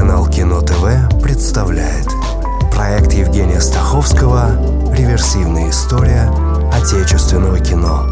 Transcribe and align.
Телеканал 0.00 0.30
Кино 0.30 0.62
ТВ 0.62 1.22
представляет 1.22 2.06
Проект 2.72 3.12
Евгения 3.12 3.60
Стаховского 3.60 4.94
«Реверсивная 4.96 5.68
история 5.68 6.22
отечественного 6.72 7.60
кино» 7.60 8.06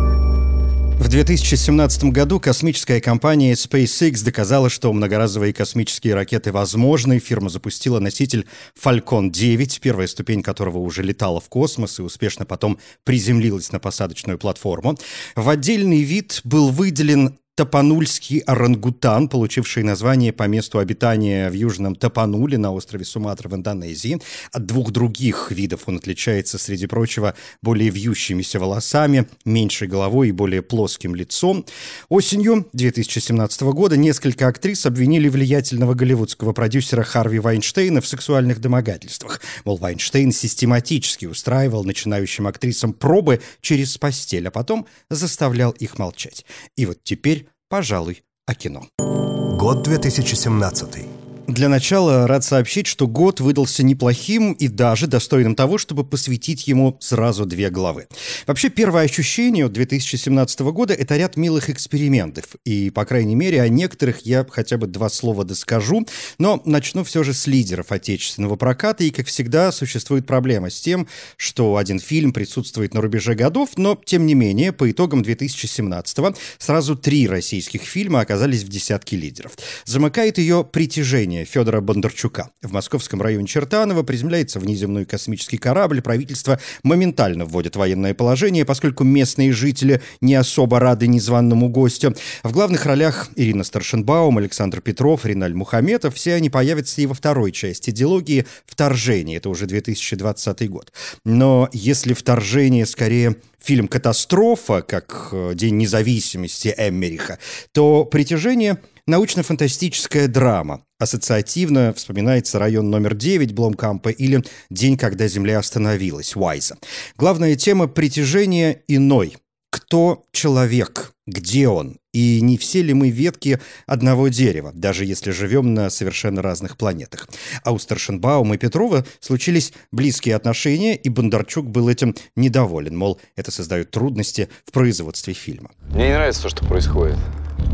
В 0.98 1.08
2017 1.08 2.04
году 2.12 2.40
космическая 2.40 3.00
компания 3.00 3.54
SpaceX 3.54 4.22
доказала, 4.22 4.68
что 4.68 4.92
многоразовые 4.92 5.54
космические 5.54 6.14
ракеты 6.14 6.52
возможны. 6.52 7.18
Фирма 7.20 7.48
запустила 7.48 8.00
носитель 8.00 8.46
Falcon 8.78 9.30
9, 9.30 9.80
первая 9.80 10.08
ступень 10.08 10.42
которого 10.42 10.76
уже 10.76 11.02
летала 11.02 11.40
в 11.40 11.48
космос 11.48 12.00
и 12.00 12.02
успешно 12.02 12.44
потом 12.44 12.78
приземлилась 13.04 13.72
на 13.72 13.78
посадочную 13.80 14.36
платформу. 14.36 14.98
В 15.36 15.48
отдельный 15.48 16.02
вид 16.02 16.42
был 16.44 16.68
выделен 16.68 17.38
Тапанульский 17.58 18.38
орангутан, 18.38 19.28
получивший 19.28 19.82
название 19.82 20.32
по 20.32 20.44
месту 20.44 20.78
обитания 20.78 21.50
в 21.50 21.54
Южном 21.54 21.96
Тапануле 21.96 22.56
на 22.56 22.70
острове 22.70 23.04
Суматра 23.04 23.48
в 23.48 23.54
Индонезии. 23.56 24.20
От 24.52 24.66
двух 24.66 24.92
других 24.92 25.50
видов 25.50 25.80
он 25.86 25.96
отличается, 25.96 26.56
среди 26.56 26.86
прочего, 26.86 27.34
более 27.60 27.90
вьющимися 27.90 28.60
волосами, 28.60 29.26
меньшей 29.44 29.88
головой 29.88 30.28
и 30.28 30.32
более 30.32 30.62
плоским 30.62 31.16
лицом. 31.16 31.66
Осенью 32.08 32.68
2017 32.74 33.62
года 33.62 33.96
несколько 33.96 34.46
актрис 34.46 34.86
обвинили 34.86 35.28
влиятельного 35.28 35.94
голливудского 35.94 36.52
продюсера 36.52 37.02
Харви 37.02 37.40
Вайнштейна 37.40 38.00
в 38.00 38.06
сексуальных 38.06 38.60
домогательствах. 38.60 39.40
Мол, 39.64 39.78
Вайнштейн 39.78 40.30
систематически 40.30 41.26
устраивал 41.26 41.82
начинающим 41.82 42.46
актрисам 42.46 42.92
пробы 42.92 43.40
через 43.60 43.98
постель, 43.98 44.46
а 44.46 44.52
потом 44.52 44.86
заставлял 45.10 45.72
их 45.72 45.98
молчать. 45.98 46.44
И 46.76 46.86
вот 46.86 46.98
теперь 47.02 47.47
пожалуй, 47.68 48.22
о 48.46 48.54
кино. 48.54 48.88
Год 48.98 49.82
2017. 49.82 51.17
Для 51.48 51.70
начала 51.70 52.26
рад 52.26 52.44
сообщить, 52.44 52.86
что 52.86 53.06
год 53.06 53.40
выдался 53.40 53.82
неплохим 53.82 54.52
и 54.52 54.68
даже 54.68 55.06
достойным 55.06 55.54
того, 55.54 55.78
чтобы 55.78 56.04
посвятить 56.04 56.68
ему 56.68 56.98
сразу 57.00 57.46
две 57.46 57.70
главы. 57.70 58.06
Вообще, 58.46 58.68
первое 58.68 59.04
ощущение 59.04 59.64
от 59.64 59.72
2017 59.72 60.60
года— 60.60 60.92
это 60.94 61.16
ряд 61.16 61.38
милых 61.38 61.70
экспериментов. 61.70 62.44
И, 62.66 62.90
по 62.90 63.06
крайней 63.06 63.34
мере, 63.34 63.62
о 63.62 63.68
некоторых 63.70 64.26
я 64.26 64.46
хотя 64.50 64.76
бы 64.76 64.86
два 64.88 65.08
слова 65.08 65.42
доскажу. 65.42 66.06
Но 66.38 66.60
начну 66.66 67.02
все 67.02 67.24
же 67.24 67.32
с 67.32 67.46
лидеров 67.46 67.92
отечественного 67.92 68.56
проката. 68.56 69.04
И, 69.04 69.10
как 69.10 69.26
всегда, 69.26 69.72
существует 69.72 70.26
проблема 70.26 70.68
с 70.68 70.78
тем, 70.78 71.08
что 71.38 71.78
один 71.78 71.98
фильм 71.98 72.34
присутствует 72.34 72.92
на 72.92 73.00
рубеже 73.00 73.34
годов, 73.34 73.70
но, 73.78 73.98
тем 74.04 74.26
не 74.26 74.34
менее, 74.34 74.72
по 74.72 74.90
итогам 74.90 75.22
2017 75.22 76.18
сразу 76.58 76.94
три 76.94 77.26
российских 77.26 77.80
фильма 77.84 78.20
оказались 78.20 78.64
в 78.64 78.68
десятке 78.68 79.16
лидеров. 79.16 79.52
Замыкает 79.86 80.36
ее 80.36 80.62
«Притяжение» 80.62 81.37
возвращения 81.38 81.44
Федора 81.44 81.80
Бондарчука. 81.80 82.50
В 82.62 82.72
московском 82.72 83.22
районе 83.22 83.46
Чертаново 83.46 84.02
приземляется 84.02 84.60
внеземной 84.60 85.04
космический 85.04 85.58
корабль. 85.58 86.00
Правительство 86.00 86.58
моментально 86.82 87.44
вводит 87.44 87.76
военное 87.76 88.14
положение, 88.14 88.64
поскольку 88.64 89.04
местные 89.04 89.52
жители 89.52 90.00
не 90.20 90.34
особо 90.34 90.78
рады 90.78 91.06
незваному 91.06 91.68
гостю. 91.68 92.14
В 92.42 92.52
главных 92.52 92.86
ролях 92.86 93.28
Ирина 93.36 93.64
Старшенбаум, 93.64 94.38
Александр 94.38 94.80
Петров, 94.80 95.24
Риналь 95.24 95.54
Мухаметов. 95.54 96.14
Все 96.14 96.34
они 96.34 96.50
появятся 96.50 97.00
и 97.00 97.06
во 97.06 97.14
второй 97.14 97.52
части 97.52 97.90
идеологии 97.90 98.46
«Вторжение». 98.66 99.38
Это 99.38 99.50
уже 99.50 99.66
2020 99.66 100.70
год. 100.70 100.92
Но 101.24 101.68
если 101.72 102.14
«Вторжение» 102.14 102.86
скорее 102.86 103.36
фильм 103.60 103.88
«Катастрофа», 103.88 104.82
как 104.82 105.28
э, 105.32 105.52
«День 105.54 105.76
независимости» 105.76 106.74
Эммериха, 106.76 107.38
то 107.72 108.04
«Притяжение» 108.04 108.78
Научно-фантастическая 109.08 110.28
драма. 110.28 110.82
Ассоциативно 110.98 111.92
вспоминается 111.94 112.58
район 112.58 112.90
номер 112.90 113.14
9 113.14 113.52
Бломкампа 113.52 114.08
или 114.08 114.42
«День, 114.68 114.96
когда 114.96 115.28
Земля 115.28 115.60
остановилась» 115.60 116.34
Уайза. 116.34 116.76
Главная 117.16 117.54
тема 117.54 117.86
притяжения 117.86 118.82
иной. 118.88 119.36
Кто 119.70 120.24
человек? 120.32 121.12
Где 121.24 121.68
он? 121.68 121.98
И 122.12 122.40
не 122.40 122.58
все 122.58 122.82
ли 122.82 122.94
мы 122.94 123.10
ветки 123.10 123.60
одного 123.86 124.26
дерева, 124.26 124.72
даже 124.74 125.04
если 125.04 125.30
живем 125.30 125.72
на 125.72 125.88
совершенно 125.88 126.42
разных 126.42 126.76
планетах? 126.76 127.28
А 127.62 127.70
у 127.70 127.78
Старшенбаума 127.78 128.56
и 128.56 128.58
Петрова 128.58 129.06
случились 129.20 129.72
близкие 129.92 130.34
отношения, 130.34 130.96
и 130.96 131.08
Бондарчук 131.08 131.66
был 131.68 131.88
этим 131.88 132.16
недоволен, 132.34 132.96
мол, 132.96 133.20
это 133.36 133.52
создает 133.52 133.92
трудности 133.92 134.48
в 134.64 134.72
производстве 134.72 135.32
фильма. 135.32 135.70
Мне 135.90 136.08
не 136.08 136.14
нравится 136.14 136.42
то, 136.42 136.48
что 136.48 136.66
происходит. 136.66 137.18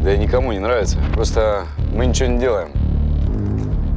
Да 0.02 0.12
и 0.12 0.18
никому 0.18 0.52
не 0.52 0.58
нравится. 0.58 0.98
Просто 1.14 1.66
мы 1.94 2.04
ничего 2.04 2.26
не 2.28 2.38
делаем. 2.40 2.93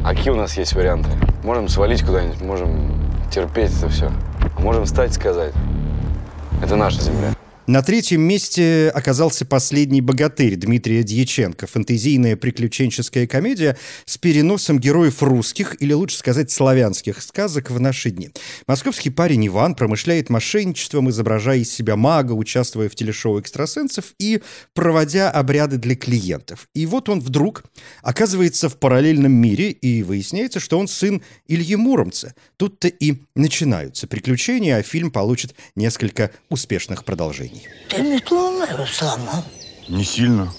А 0.08 0.16
какие 0.16 0.32
у 0.32 0.38
нас 0.38 0.56
есть 0.56 0.72
варианты? 0.72 1.10
Можем 1.44 1.68
свалить 1.68 2.02
куда-нибудь, 2.02 2.40
можем 2.40 2.94
терпеть 3.30 3.78
это 3.78 3.90
все. 3.90 4.10
А 4.56 4.62
можем 4.62 4.86
встать 4.86 5.12
и 5.12 5.14
сказать, 5.14 5.54
это 6.64 6.78
наша 6.78 7.02
земля. 7.02 7.34
На 7.68 7.82
третьем 7.82 8.22
месте 8.22 8.90
оказался 8.96 9.46
«Последний 9.46 10.00
богатырь» 10.00 10.56
Дмитрия 10.56 11.04
Дьяченко. 11.04 11.68
Фантазийная 11.68 12.38
приключенческая 12.38 13.28
комедия 13.28 13.78
с 14.06 14.18
переносом 14.18 14.80
героев 14.80 15.22
русских, 15.22 15.76
или 15.82 15.92
лучше 15.92 16.16
сказать, 16.16 16.50
славянских 16.50 17.22
сказок 17.22 17.70
в 17.70 17.78
наши 17.78 18.10
дни. 18.10 18.30
Московский 18.68 19.10
парень 19.10 19.48
Иван 19.48 19.76
промышляет 19.76 20.30
мошенничеством, 20.30 21.10
изображая 21.10 21.58
из 21.58 21.70
себя 21.70 21.98
мага, 21.98 22.32
участвуя 22.32 22.88
в 22.88 22.96
телешоу 22.96 23.42
экстрасенсов 23.42 24.14
и 24.18 24.42
проводя 24.74 25.30
обряды 25.30 25.76
для 25.76 25.98
клиентов. 25.98 26.70
И 26.74 26.86
вот 26.86 27.10
он 27.10 27.20
вдруг 27.20 27.66
оказывается 28.02 28.70
в 28.70 28.78
параллельном 28.78 29.34
мире, 29.34 29.72
и 29.72 30.04
выясняется, 30.04 30.62
что 30.62 30.80
он 30.80 30.88
сын 30.88 31.22
Ильи 31.50 31.76
Муромца. 31.76 32.34
Тут-то 32.56 32.88
и 32.88 33.18
начинаются 33.36 34.08
приключения, 34.08 34.78
а 34.78 34.84
фильм 34.84 35.12
получит 35.12 35.54
несколько 35.76 36.32
успешных 36.48 37.04
продолжений. 37.04 37.57
Ты 37.90 38.02
метлу 38.02 38.52
сломал? 38.92 39.44
Не 39.88 40.04
сильно. 40.04 40.52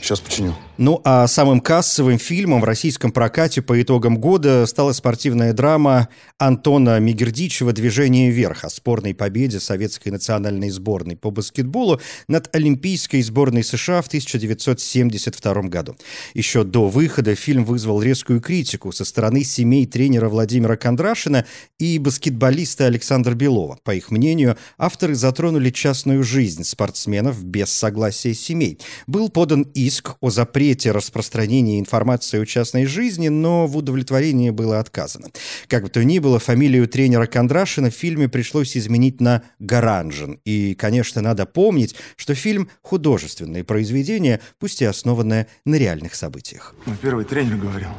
Сейчас 0.00 0.20
починю. 0.20 0.54
Ну 0.78 1.00
а 1.02 1.26
самым 1.26 1.58
кассовым 1.58 2.20
фильмом 2.20 2.60
в 2.60 2.64
российском 2.64 3.10
прокате 3.10 3.62
по 3.62 3.82
итогам 3.82 4.16
года 4.16 4.64
стала 4.64 4.92
спортивная 4.92 5.52
драма 5.52 6.08
Антона 6.38 7.00
Мигердичева 7.00 7.72
«Движение 7.72 8.30
вверх» 8.30 8.62
о 8.62 8.70
спорной 8.70 9.12
победе 9.12 9.58
советской 9.58 10.10
национальной 10.10 10.70
сборной 10.70 11.16
по 11.16 11.32
баскетболу 11.32 12.00
над 12.28 12.54
Олимпийской 12.54 13.22
сборной 13.22 13.64
США 13.64 14.02
в 14.02 14.06
1972 14.06 15.62
году. 15.62 15.96
Еще 16.34 16.62
до 16.62 16.86
выхода 16.86 17.34
фильм 17.34 17.64
вызвал 17.64 18.00
резкую 18.00 18.40
критику 18.40 18.92
со 18.92 19.04
стороны 19.04 19.42
семей 19.42 19.84
тренера 19.84 20.28
Владимира 20.28 20.76
Кондрашина 20.76 21.44
и 21.80 21.98
баскетболиста 21.98 22.86
Александра 22.86 23.34
Белова. 23.34 23.80
По 23.82 23.96
их 23.96 24.12
мнению, 24.12 24.56
авторы 24.78 25.16
затронули 25.16 25.70
частную 25.70 26.22
жизнь 26.22 26.62
спортсменов 26.62 27.42
без 27.42 27.72
согласия 27.72 28.32
семей. 28.32 28.78
Был 29.08 29.28
подан 29.28 29.62
иск 29.74 30.14
о 30.20 30.30
запрете 30.30 30.67
запрете 30.68 30.92
распространения 30.92 31.80
информации 31.80 32.38
о 32.38 32.44
частной 32.44 32.84
жизни, 32.84 33.28
но 33.28 33.66
в 33.66 33.76
удовлетворении 33.76 34.50
было 34.50 34.80
отказано. 34.80 35.28
Как 35.66 35.82
бы 35.82 35.88
то 35.88 36.04
ни 36.04 36.18
было, 36.18 36.38
фамилию 36.38 36.86
тренера 36.86 37.26
Кондрашина 37.26 37.88
в 37.88 37.94
фильме 37.94 38.28
пришлось 38.28 38.76
изменить 38.76 39.18
на 39.20 39.42
Гаранжин. 39.60 40.40
И, 40.44 40.74
конечно, 40.74 41.22
надо 41.22 41.46
помнить, 41.46 41.96
что 42.16 42.34
фильм— 42.34 42.68
художественное 42.82 43.64
произведение, 43.64 44.40
пусть 44.58 44.82
и 44.82 44.84
основанное 44.84 45.46
на 45.64 45.76
реальных 45.76 46.14
событиях. 46.14 46.74
Мой 46.84 46.96
первый 47.00 47.24
тренер 47.24 47.56
говорил, 47.56 47.90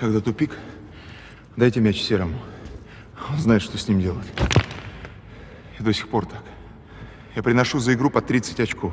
когда 0.00 0.20
тупик, 0.20 0.50
дайте 1.56 1.78
мяч 1.80 2.00
серому. 2.00 2.36
Он 3.30 3.38
знает, 3.38 3.62
что 3.62 3.78
с 3.78 3.86
ним 3.86 4.00
делать. 4.00 4.26
И 5.78 5.82
до 5.84 5.92
сих 5.92 6.08
пор 6.08 6.26
так. 6.26 6.42
Я 7.36 7.44
приношу 7.44 7.78
за 7.78 7.94
игру 7.94 8.10
по 8.10 8.20
30 8.20 8.58
очков. 8.58 8.92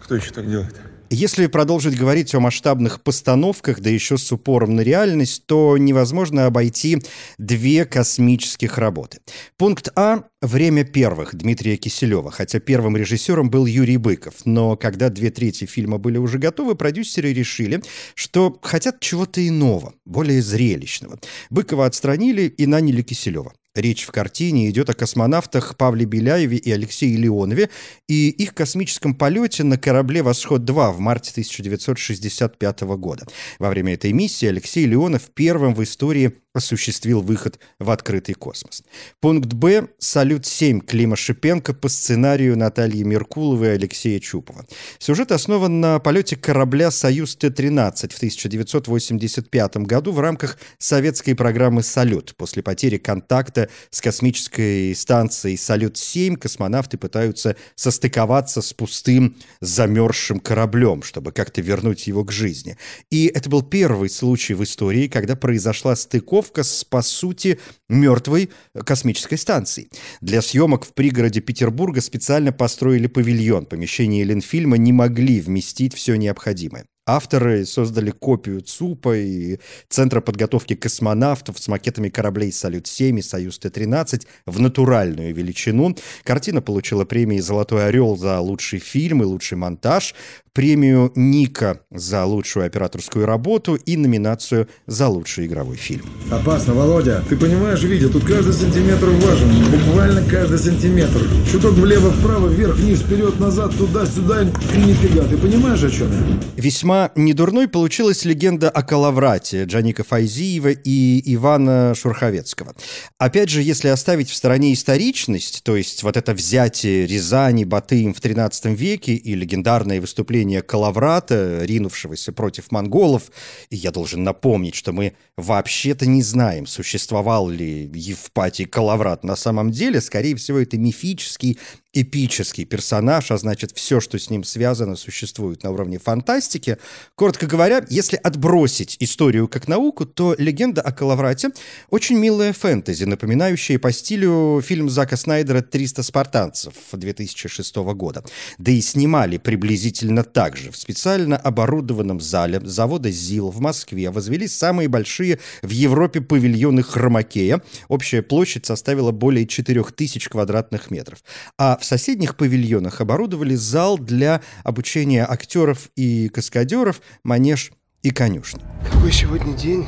Кто 0.00 0.14
еще 0.14 0.30
так 0.30 0.48
делает? 0.48 0.91
Если 1.14 1.46
продолжить 1.46 1.94
говорить 1.94 2.34
о 2.34 2.40
масштабных 2.40 3.02
постановках, 3.02 3.80
да 3.80 3.90
еще 3.90 4.16
с 4.16 4.32
упором 4.32 4.76
на 4.76 4.80
реальность, 4.80 5.44
то 5.44 5.76
невозможно 5.76 6.46
обойти 6.46 7.02
две 7.36 7.84
космических 7.84 8.78
работы. 8.78 9.18
Пункт 9.58 9.90
А– 9.94 10.24
«Время 10.40 10.84
первых» 10.84 11.34
Дмитрия 11.34 11.76
Киселева, 11.76 12.30
хотя 12.30 12.60
первым 12.60 12.96
режиссером 12.96 13.50
был 13.50 13.66
Юрий 13.66 13.98
Быков. 13.98 14.46
Но 14.46 14.74
когда 14.78 15.10
две 15.10 15.30
трети 15.30 15.66
фильма 15.66 15.98
были 15.98 16.16
уже 16.16 16.38
готовы, 16.38 16.76
продюсеры 16.76 17.34
решили, 17.34 17.82
что 18.14 18.58
хотят 18.62 18.98
чего-то 19.00 19.46
иного, 19.46 19.92
более 20.06 20.40
зрелищного. 20.40 21.20
Быкова 21.50 21.84
отстранили 21.84 22.44
и 22.44 22.64
наняли 22.64 23.02
Киселева. 23.02 23.52
Речь 23.74 24.04
в 24.04 24.12
картине 24.12 24.68
идет 24.68 24.90
о 24.90 24.94
космонавтах 24.94 25.78
Павле 25.78 26.04
Беляеве 26.04 26.58
и 26.58 26.70
Алексее 26.70 27.16
Леонове 27.16 27.70
и 28.06 28.28
их 28.28 28.52
космическом 28.52 29.14
полете 29.14 29.64
на 29.64 29.78
корабле 29.78 30.22
«Восход-2» 30.22 30.92
в 30.92 30.98
марте 30.98 31.30
1965 31.30 32.80
года. 32.82 33.24
Во 33.58 33.70
время 33.70 33.94
этой 33.94 34.12
миссии 34.12 34.46
Алексей 34.46 34.84
Леонов 34.84 35.30
первым 35.34 35.74
в 35.74 35.82
истории 35.82 36.34
осуществил 36.54 37.22
выход 37.22 37.58
в 37.78 37.90
открытый 37.90 38.34
космос. 38.34 38.82
Пункт 39.20 39.52
Б– 39.54 39.88
«Салют-7» 39.98 40.80
Клима 40.80 41.16
Шипенко 41.16 41.72
по 41.72 41.88
сценарию 41.88 42.58
Натальи 42.58 43.02
Меркуловой 43.02 43.68
и 43.68 43.70
Алексея 43.72 44.20
Чупова. 44.20 44.66
Сюжет 44.98 45.32
основан 45.32 45.80
на 45.80 45.98
полете 45.98 46.36
корабля 46.36 46.90
«Союз 46.90 47.36
Т-13» 47.36 48.12
в 48.12 48.16
1985 48.16 49.76
году 49.78 50.12
в 50.12 50.20
рамках 50.20 50.58
советской 50.78 51.34
программы 51.34 51.82
«Салют». 51.82 52.34
После 52.36 52.62
потери 52.62 52.98
контакта 52.98 53.61
с 53.90 54.00
космической 54.00 54.94
станцией 54.94 55.56
«Салют-7» 55.56 56.36
космонавты 56.36 56.98
пытаются 56.98 57.56
состыковаться 57.74 58.62
с 58.62 58.72
пустым 58.72 59.36
замерзшим 59.60 60.40
кораблем, 60.40 61.02
чтобы 61.02 61.32
как-то 61.32 61.60
вернуть 61.60 62.06
его 62.06 62.24
к 62.24 62.32
жизни. 62.32 62.76
И 63.10 63.26
это 63.26 63.48
был 63.48 63.62
первый 63.62 64.10
случай 64.10 64.54
в 64.54 64.62
истории, 64.62 65.08
когда 65.08 65.36
произошла 65.36 65.96
стыковка 65.96 66.62
с, 66.62 66.84
по 66.84 67.02
сути, 67.02 67.60
мертвой 67.88 68.50
космической 68.84 69.36
станцией. 69.36 69.88
Для 70.20 70.42
съемок 70.42 70.84
в 70.84 70.94
пригороде 70.94 71.40
Петербурга 71.40 72.00
специально 72.00 72.52
построили 72.52 73.06
павильон. 73.06 73.66
Помещения 73.66 74.24
Ленфильма 74.24 74.76
не 74.76 74.92
могли 74.92 75.40
вместить 75.40 75.94
все 75.94 76.16
необходимое. 76.16 76.86
Авторы 77.04 77.66
создали 77.66 78.12
копию 78.12 78.60
ЦУПа 78.60 79.16
и 79.16 79.58
Центра 79.88 80.20
подготовки 80.20 80.76
космонавтов 80.76 81.58
с 81.58 81.66
макетами 81.66 82.10
кораблей 82.10 82.52
«Салют-7» 82.52 83.18
и 83.18 83.22
«Союз 83.22 83.58
Т-13» 83.58 84.24
в 84.46 84.60
натуральную 84.60 85.34
величину. 85.34 85.96
Картина 86.22 86.62
получила 86.62 87.04
премии 87.04 87.40
«Золотой 87.40 87.88
орел» 87.88 88.16
за 88.16 88.38
лучший 88.38 88.78
фильм 88.78 89.22
и 89.22 89.26
лучший 89.26 89.58
монтаж, 89.58 90.14
премию 90.52 91.12
«Ника» 91.16 91.80
за 91.90 92.24
лучшую 92.24 92.66
операторскую 92.66 93.24
работу 93.24 93.76
и 93.76 93.96
номинацию 93.96 94.68
за 94.86 95.08
лучший 95.08 95.46
игровой 95.46 95.76
фильм. 95.76 96.04
Опасно, 96.30 96.74
Володя. 96.74 97.24
Ты 97.28 97.36
понимаешь, 97.36 97.82
Витя, 97.82 98.08
тут 98.08 98.24
каждый 98.24 98.52
сантиметр 98.52 99.06
важен. 99.06 99.48
Буквально 99.70 100.22
каждый 100.28 100.58
сантиметр. 100.58 101.26
Чуток 101.50 101.72
влево-вправо, 101.72 102.48
вверх-вниз, 102.48 103.00
вперед-назад, 103.00 103.76
туда-сюда. 103.76 104.44
Нифига, 104.44 105.24
ты 105.24 105.38
понимаешь, 105.38 105.82
о 105.82 105.90
чем 105.90 106.10
я? 106.10 106.40
Весьма 106.56 107.10
недурной 107.16 107.66
получилась 107.66 108.24
легенда 108.24 108.68
о 108.68 108.82
Калаврате 108.82 109.64
Джаника 109.64 110.04
Файзиева 110.04 110.70
и 110.70 111.34
Ивана 111.34 111.94
Шурховецкого. 111.94 112.74
Опять 113.16 113.48
же, 113.48 113.62
если 113.62 113.88
оставить 113.88 114.28
в 114.28 114.34
стороне 114.34 114.74
историчность, 114.74 115.62
то 115.64 115.76
есть 115.76 116.02
вот 116.02 116.16
это 116.18 116.34
взятие 116.34 117.06
Рязани 117.06 117.64
Батыем 117.64 118.12
в 118.12 118.20
XIII 118.20 118.74
веке 118.74 119.14
и 119.14 119.34
легендарное 119.34 120.00
выступление 120.00 120.41
Калаврата, 120.62 121.64
ринувшегося 121.64 122.32
против 122.32 122.70
монголов, 122.70 123.30
и 123.70 123.76
я 123.76 123.90
должен 123.90 124.24
напомнить, 124.24 124.74
что 124.74 124.92
мы 124.92 125.14
вообще-то 125.36 126.06
не 126.06 126.22
знаем, 126.22 126.66
существовал 126.66 127.48
ли 127.48 127.90
Евпатий 127.94 128.64
Калаврат 128.64 129.24
на 129.24 129.36
самом 129.36 129.70
деле, 129.70 130.00
скорее 130.00 130.36
всего, 130.36 130.58
это 130.58 130.78
мифический 130.78 131.58
эпический 131.92 132.64
персонаж, 132.64 133.30
а 133.30 133.36
значит, 133.36 133.72
все, 133.74 134.00
что 134.00 134.18
с 134.18 134.30
ним 134.30 134.44
связано, 134.44 134.96
существует 134.96 135.62
на 135.62 135.70
уровне 135.70 135.98
фантастики. 135.98 136.78
Коротко 137.14 137.46
говоря, 137.46 137.84
если 137.90 138.16
отбросить 138.16 138.96
историю 139.00 139.48
как 139.48 139.68
науку, 139.68 140.06
то 140.06 140.34
«Легенда 140.38 140.80
о 140.80 140.92
Калаврате» 140.92 141.50
очень 141.90 142.16
милая 142.16 142.52
фэнтези, 142.52 143.04
напоминающая 143.04 143.78
по 143.78 143.92
стилю 143.92 144.62
фильм 144.64 144.88
Зака 144.88 145.16
Снайдера 145.16 145.60
«300 145.60 146.02
спартанцев» 146.02 146.74
2006 146.92 147.76
года. 147.76 148.24
Да 148.58 148.72
и 148.72 148.80
снимали 148.80 149.36
приблизительно 149.36 150.24
так 150.24 150.56
же. 150.56 150.70
В 150.70 150.76
специально 150.76 151.36
оборудованном 151.36 152.20
зале 152.20 152.60
завода 152.64 153.10
ЗИЛ 153.10 153.50
в 153.50 153.60
Москве 153.60 154.10
возвели 154.10 154.48
самые 154.48 154.88
большие 154.88 155.38
в 155.62 155.70
Европе 155.70 156.20
павильоны 156.20 156.82
хромакея. 156.82 157.62
Общая 157.88 158.22
площадь 158.22 158.66
составила 158.66 159.10
более 159.10 159.46
4000 159.46 160.30
квадратных 160.30 160.90
метров. 160.90 161.22
А 161.58 161.76
в 161.82 161.84
соседних 161.84 162.36
павильонах 162.36 163.00
оборудовали 163.00 163.54
зал 163.54 163.98
для 163.98 164.40
обучения 164.64 165.26
актеров 165.28 165.90
и 165.96 166.28
каскадеров, 166.28 167.00
манеж 167.24 167.72
и 168.02 168.10
конюшню. 168.10 168.60
Какой 168.90 169.12
сегодня 169.12 169.52
день? 169.54 169.86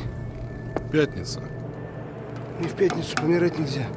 Пятница. 0.91 1.41
Мне 2.59 2.69
в 2.69 2.73
пятницу 2.73 3.15
помирать 3.15 3.57
нельзя. 3.57 3.87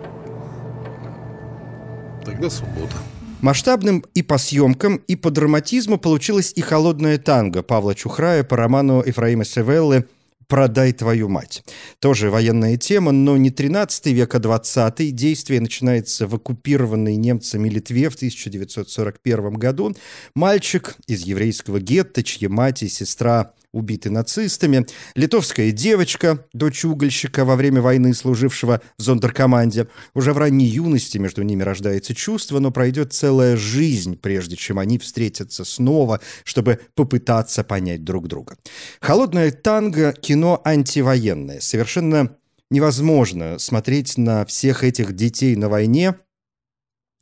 Тогда 2.25 2.51
суббота. 2.51 2.97
Масштабным 3.41 4.05
и 4.15 4.23
по 4.23 4.37
съемкам, 4.37 4.97
и 4.97 5.15
по 5.15 5.31
драматизму 5.31 5.97
получилась 5.97 6.53
и 6.57 6.61
«Холодная 6.61 7.19
танго» 7.19 7.63
Павла 7.63 7.95
Чухрая 7.95 8.43
по 8.43 8.57
роману 8.57 9.03
Ефраима 9.05 9.45
Севеллы 9.45 10.07
«Продай 10.49 10.93
твою 10.93 11.29
мать». 11.29 11.63
Тоже 12.01 12.31
военная 12.31 12.77
тема, 12.77 13.13
но 13.13 13.37
не 13.37 13.51
13 13.51 14.07
век, 14.07 14.35
а 14.35 14.39
20 14.39 15.15
Действие 15.15 15.61
начинается 15.61 16.27
в 16.27 16.35
оккупированной 16.35 17.17
немцами 17.17 17.69
Литве 17.69 18.09
в 18.09 18.15
1941 18.15 19.55
году. 19.55 19.95
Мальчик 20.35 20.97
из 21.07 21.23
еврейского 21.23 21.81
гетто, 21.81 22.23
чья 22.23 22.49
мать 22.49 22.83
и 22.83 22.89
сестра 22.89 23.53
убиты 23.73 24.11
нацистами, 24.11 24.87
литовская 25.15 25.71
девочка, 25.71 26.47
дочь 26.53 26.85
угольщика 26.85 27.45
во 27.45 27.57
время 27.57 27.83
войны, 27.83 28.15
служившего 28.15 28.81
в 28.99 29.03
зондеркоманде. 29.03 29.89
Уже 30.15 30.33
в 30.33 30.39
ранней 30.39 30.67
юности 30.67 31.19
между 31.19 31.43
ними 31.43 31.63
рождается 31.63 32.15
чувство, 32.15 32.59
но 32.59 32.71
пройдет 32.71 33.13
целая 33.13 33.57
жизнь, 33.57 34.17
прежде 34.17 34.57
чем 34.57 34.79
они 34.79 34.99
встретятся 34.99 35.65
снова, 35.65 36.21
чтобы 36.45 36.81
попытаться 36.95 37.65
понять 37.65 38.05
друг 38.05 38.29
друга. 38.29 38.57
«Холодное 39.01 39.51
танго»— 39.51 40.13
кино 40.21 40.61
антивоенное. 40.65 41.61
Совершенно 41.61 42.37
невозможно 42.71 43.59
смотреть 43.59 44.19
на 44.19 44.45
всех 44.45 44.85
этих 44.85 45.15
детей 45.15 45.57
на 45.57 45.69
войне— 45.69 46.15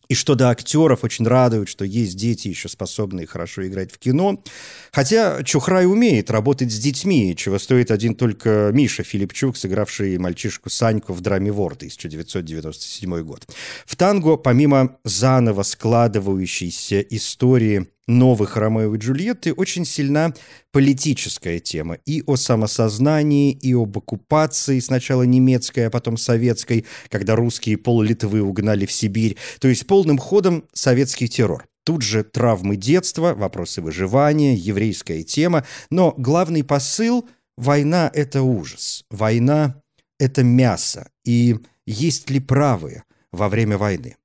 и 0.08 0.14
что 0.14 0.34
до 0.34 0.50
актеров 0.50 1.04
очень 1.04 1.26
радует, 1.26 1.68
что 1.68 1.84
есть 1.84 2.16
дети, 2.16 2.48
еще 2.48 2.68
способные 2.68 3.26
хорошо 3.26 3.66
играть 3.66 3.92
в 3.92 3.98
кино. 3.98 4.42
Хотя 4.92 5.42
Чухрай 5.42 5.86
умеет 5.86 6.30
работать 6.30 6.72
с 6.72 6.78
детьми, 6.78 7.34
чего 7.36 7.58
стоит 7.58 7.90
один 7.90 8.14
только 8.14 8.70
Миша 8.72 9.02
Филипчук, 9.02 9.56
сыгравший 9.56 10.18
мальчишку 10.18 10.70
Саньку 10.70 11.12
в 11.12 11.20
драме 11.20 11.52
«Вор» 11.52 11.74
1997 11.74 13.22
год. 13.22 13.46
В 13.84 13.96
танго, 13.96 14.36
помимо 14.36 14.98
заново 15.04 15.62
складывающейся 15.62 17.00
истории 17.00 17.88
новых 18.06 18.56
Ромео 18.56 18.94
и 18.94 18.98
Джульетты 18.98 19.52
очень 19.52 19.84
сильна 19.84 20.32
политическая 20.72 21.58
тема 21.58 21.98
и 22.06 22.22
о 22.26 22.36
самосознании, 22.36 23.52
и 23.52 23.74
об 23.74 23.98
оккупации, 23.98 24.78
сначала 24.80 25.22
немецкой, 25.22 25.86
а 25.86 25.90
потом 25.90 26.16
советской, 26.16 26.86
когда 27.08 27.36
русские 27.36 27.76
пол 27.76 28.02
Литвы 28.02 28.42
угнали 28.42 28.86
в 28.86 28.92
Сибирь, 28.92 29.36
то 29.60 29.68
есть 29.68 29.86
полным 29.86 30.18
ходом 30.18 30.64
советский 30.72 31.28
террор. 31.28 31.66
Тут 31.84 32.02
же 32.02 32.24
травмы 32.24 32.76
детства, 32.76 33.34
вопросы 33.34 33.80
выживания, 33.80 34.54
еврейская 34.54 35.22
тема, 35.22 35.64
но 35.90 36.12
главный 36.16 36.64
посыл– 36.64 37.28
война– 37.56 38.10
это 38.14 38.42
ужас, 38.42 39.04
война– 39.10 39.80
это 40.18 40.42
мясо, 40.42 41.08
и 41.24 41.56
есть 41.86 42.28
ли 42.28 42.40
правые 42.40 43.04
во 43.32 43.48
время 43.48 43.78
войны? 43.78 44.16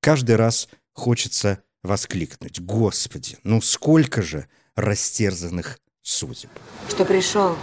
Каждый 0.00 0.36
раз 0.36 0.68
хочется 0.94 1.62
воскликнуть. 1.82 2.60
Господи, 2.60 3.38
ну 3.42 3.60
сколько 3.60 4.22
же 4.22 4.46
растерзанных 4.76 5.78
судеб. 6.02 6.50
Что 6.88 7.04
пришел? 7.04 7.56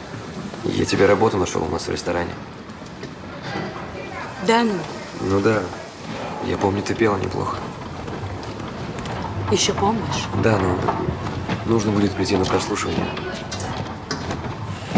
Я 0.64 0.86
тебе 0.86 1.06
работу 1.06 1.38
нашел 1.38 1.64
у 1.64 1.70
нас 1.70 1.88
в 1.88 1.92
ресторане. 1.92 2.34
Да 4.46 4.64
ну? 4.64 4.74
Ну 5.22 5.40
да. 5.42 5.64
Я 6.46 6.58
помню, 6.58 6.82
ты 6.82 6.94
пела 6.96 7.18
неплохо. 7.18 7.58
Еще 9.52 9.74
помнишь? 9.74 10.26
Да, 10.44 10.58
но 10.60 10.78
нужно 11.66 11.92
будет 11.92 12.14
прийти 12.14 12.36
на 12.36 12.46
прослушивание. 12.46 13.08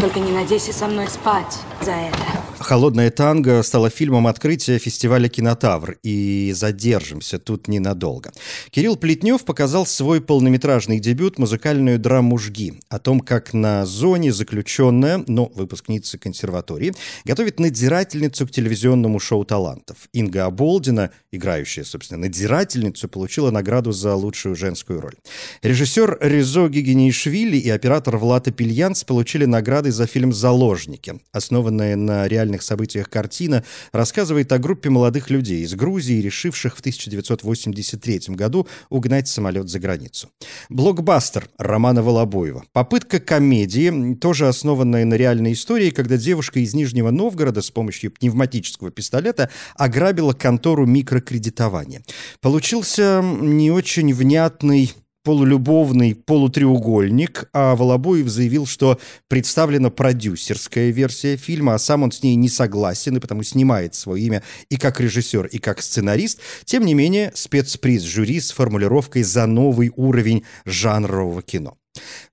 Только 0.00 0.18
не 0.18 0.32
надейся 0.32 0.72
со 0.72 0.86
мной 0.86 1.08
спать 1.08 1.58
за 1.82 1.92
это. 1.92 2.39
«Холодная 2.60 3.10
танго» 3.10 3.62
стала 3.62 3.88
фильмом 3.88 4.26
открытия 4.26 4.78
фестиваля 4.78 5.28
«Кинотавр», 5.28 5.96
и 6.02 6.52
задержимся 6.54 7.38
тут 7.38 7.68
ненадолго. 7.68 8.32
Кирилл 8.70 8.96
Плетнев 8.96 9.46
показал 9.46 9.86
свой 9.86 10.20
полнометражный 10.20 11.00
дебют 11.00 11.38
музыкальную 11.38 11.98
драму 11.98 12.36
«Жги» 12.36 12.74
о 12.90 12.98
том, 12.98 13.20
как 13.20 13.54
на 13.54 13.86
зоне 13.86 14.30
заключенная, 14.30 15.24
но 15.26 15.50
выпускница 15.54 16.18
консерватории, 16.18 16.92
готовит 17.24 17.58
надзирательницу 17.58 18.46
к 18.46 18.50
телевизионному 18.50 19.18
шоу 19.20 19.46
талантов. 19.46 19.96
Инга 20.12 20.44
Аболдина, 20.44 21.12
играющая, 21.32 21.84
собственно, 21.84 22.26
надзирательницу, 22.26 23.08
получила 23.08 23.50
награду 23.50 23.92
за 23.92 24.14
лучшую 24.14 24.54
женскую 24.54 25.00
роль. 25.00 25.14
Режиссер 25.62 26.18
Резо 26.20 26.68
Гигинишвили 26.68 27.56
и 27.56 27.70
оператор 27.70 28.18
Влад 28.18 28.48
Апельянц 28.48 29.02
получили 29.02 29.46
награды 29.46 29.90
за 29.92 30.06
фильм 30.06 30.34
«Заложники», 30.34 31.20
основанные 31.32 31.96
на 31.96 32.28
реальных 32.28 32.49
реальных 32.50 32.62
событиях 32.62 33.08
картина 33.08 33.64
рассказывает 33.92 34.52
о 34.52 34.58
группе 34.58 34.90
молодых 34.90 35.30
людей 35.30 35.62
из 35.62 35.74
Грузии, 35.74 36.20
решивших 36.20 36.76
в 36.76 36.80
1983 36.80 38.34
году 38.34 38.66
угнать 38.88 39.28
самолет 39.28 39.68
за 39.68 39.78
границу. 39.78 40.28
Блокбастер 40.68 41.48
Романа 41.58 42.02
Волобоева. 42.02 42.64
Попытка 42.72 43.20
комедии, 43.20 44.14
тоже 44.14 44.48
основанная 44.48 45.04
на 45.04 45.14
реальной 45.14 45.52
истории, 45.52 45.90
когда 45.90 46.16
девушка 46.16 46.60
из 46.60 46.74
Нижнего 46.74 47.10
Новгорода 47.10 47.62
с 47.62 47.70
помощью 47.70 48.10
пневматического 48.10 48.90
пистолета 48.90 49.48
ограбила 49.76 50.32
контору 50.32 50.86
микрокредитования. 50.86 52.02
Получился 52.40 53.22
не 53.22 53.70
очень 53.70 54.12
внятный 54.12 54.92
полулюбовный 55.22 56.14
полутреугольник, 56.14 57.48
а 57.52 57.76
Волобоев 57.76 58.28
заявил, 58.28 58.66
что 58.66 58.98
представлена 59.28 59.90
продюсерская 59.90 60.90
версия 60.90 61.36
фильма, 61.36 61.74
а 61.74 61.78
сам 61.78 62.02
он 62.02 62.12
с 62.12 62.22
ней 62.22 62.36
не 62.36 62.48
согласен, 62.48 63.16
и 63.16 63.20
потому 63.20 63.42
снимает 63.42 63.94
свое 63.94 64.24
имя 64.24 64.42
и 64.68 64.76
как 64.76 65.00
режиссер, 65.00 65.46
и 65.46 65.58
как 65.58 65.82
сценарист. 65.82 66.40
Тем 66.64 66.84
не 66.84 66.94
менее, 66.94 67.32
спецприз 67.34 68.02
жюри 68.02 68.40
с 68.40 68.50
формулировкой 68.50 69.22
«за 69.22 69.46
новый 69.46 69.92
уровень 69.96 70.44
жанрового 70.64 71.42
кино». 71.42 71.76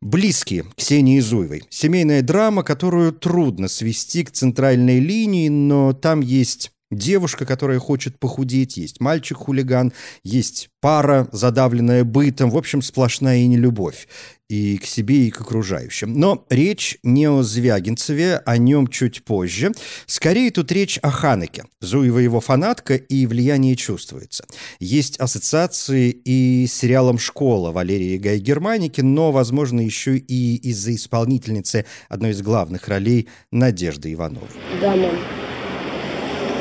Близкие 0.01 0.65
Ксении 0.75 1.19
Зуевой. 1.19 1.63
Семейная 1.69 2.21
драма, 2.21 2.63
которую 2.63 3.11
трудно 3.11 3.67
свести 3.67 4.23
к 4.23 4.31
центральной 4.31 4.99
линии, 4.99 5.49
но 5.49 5.93
там 5.93 6.21
есть 6.21 6.71
Девушка, 6.89 7.45
которая 7.45 7.79
хочет 7.79 8.17
похудеть, 8.17 8.77
есть 8.77 9.01
мальчик-хулиган, 9.01 9.91
есть 10.23 10.69
пара, 10.79 11.27
задавленная 11.33 12.05
бытом, 12.05 12.49
в 12.49 12.57
общем, 12.57 12.81
сплошная 12.81 13.39
и 13.39 13.47
нелюбовь 13.47 14.07
и 14.49 14.77
к 14.77 14.85
себе, 14.85 15.27
и 15.27 15.29
к 15.29 15.41
окружающим. 15.41 16.13
Но 16.13 16.45
речь 16.49 16.97
не 17.03 17.27
о 17.27 17.43
Звягинцеве, 17.43 18.37
о 18.37 18.57
нем 18.57 18.87
чуть 18.87 19.23
позже. 19.23 19.73
Скорее 20.05 20.51
тут 20.51 20.71
речь 20.71 20.99
о 21.01 21.11
Ханеке. 21.11 21.65
Зуева 21.81 22.19
его 22.19 22.39
фанатка, 22.39 22.95
и 22.95 23.25
влияние 23.25 23.75
чувствуется. 23.75 24.45
Есть 24.79 25.19
ассоциации 25.19 26.11
и 26.11 26.65
с 26.65 26.73
сериалом 26.73 27.19
«Школа» 27.19 27.71
Валерии 27.71 28.17
Гай 28.17 28.39
Германики, 28.39 29.01
но, 29.01 29.31
возможно, 29.31 29.81
еще 29.81 30.17
и 30.17 30.55
из-за 30.69 30.95
исполнительницы 30.95 31.85
одной 32.07 32.31
из 32.31 32.41
главных 32.41 32.87
ролей 32.87 33.27
Надежды 33.51 34.13
Ивановой. 34.13 34.47
Да, 34.81 34.95
мам. 34.95 35.46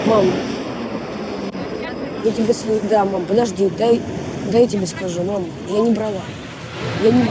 Мам, 0.06 0.24
я 2.24 2.30
тебе... 2.30 2.54
Да, 2.88 3.04
мам, 3.04 3.24
подожди, 3.26 3.68
дай, 3.76 4.00
дай 4.52 4.62
я 4.62 4.68
тебе 4.68 4.86
скажу, 4.86 5.24
мам, 5.24 5.44
я 5.68 5.80
не 5.80 5.90
брала. 5.90 6.22
Я 7.02 7.10
не... 7.10 7.24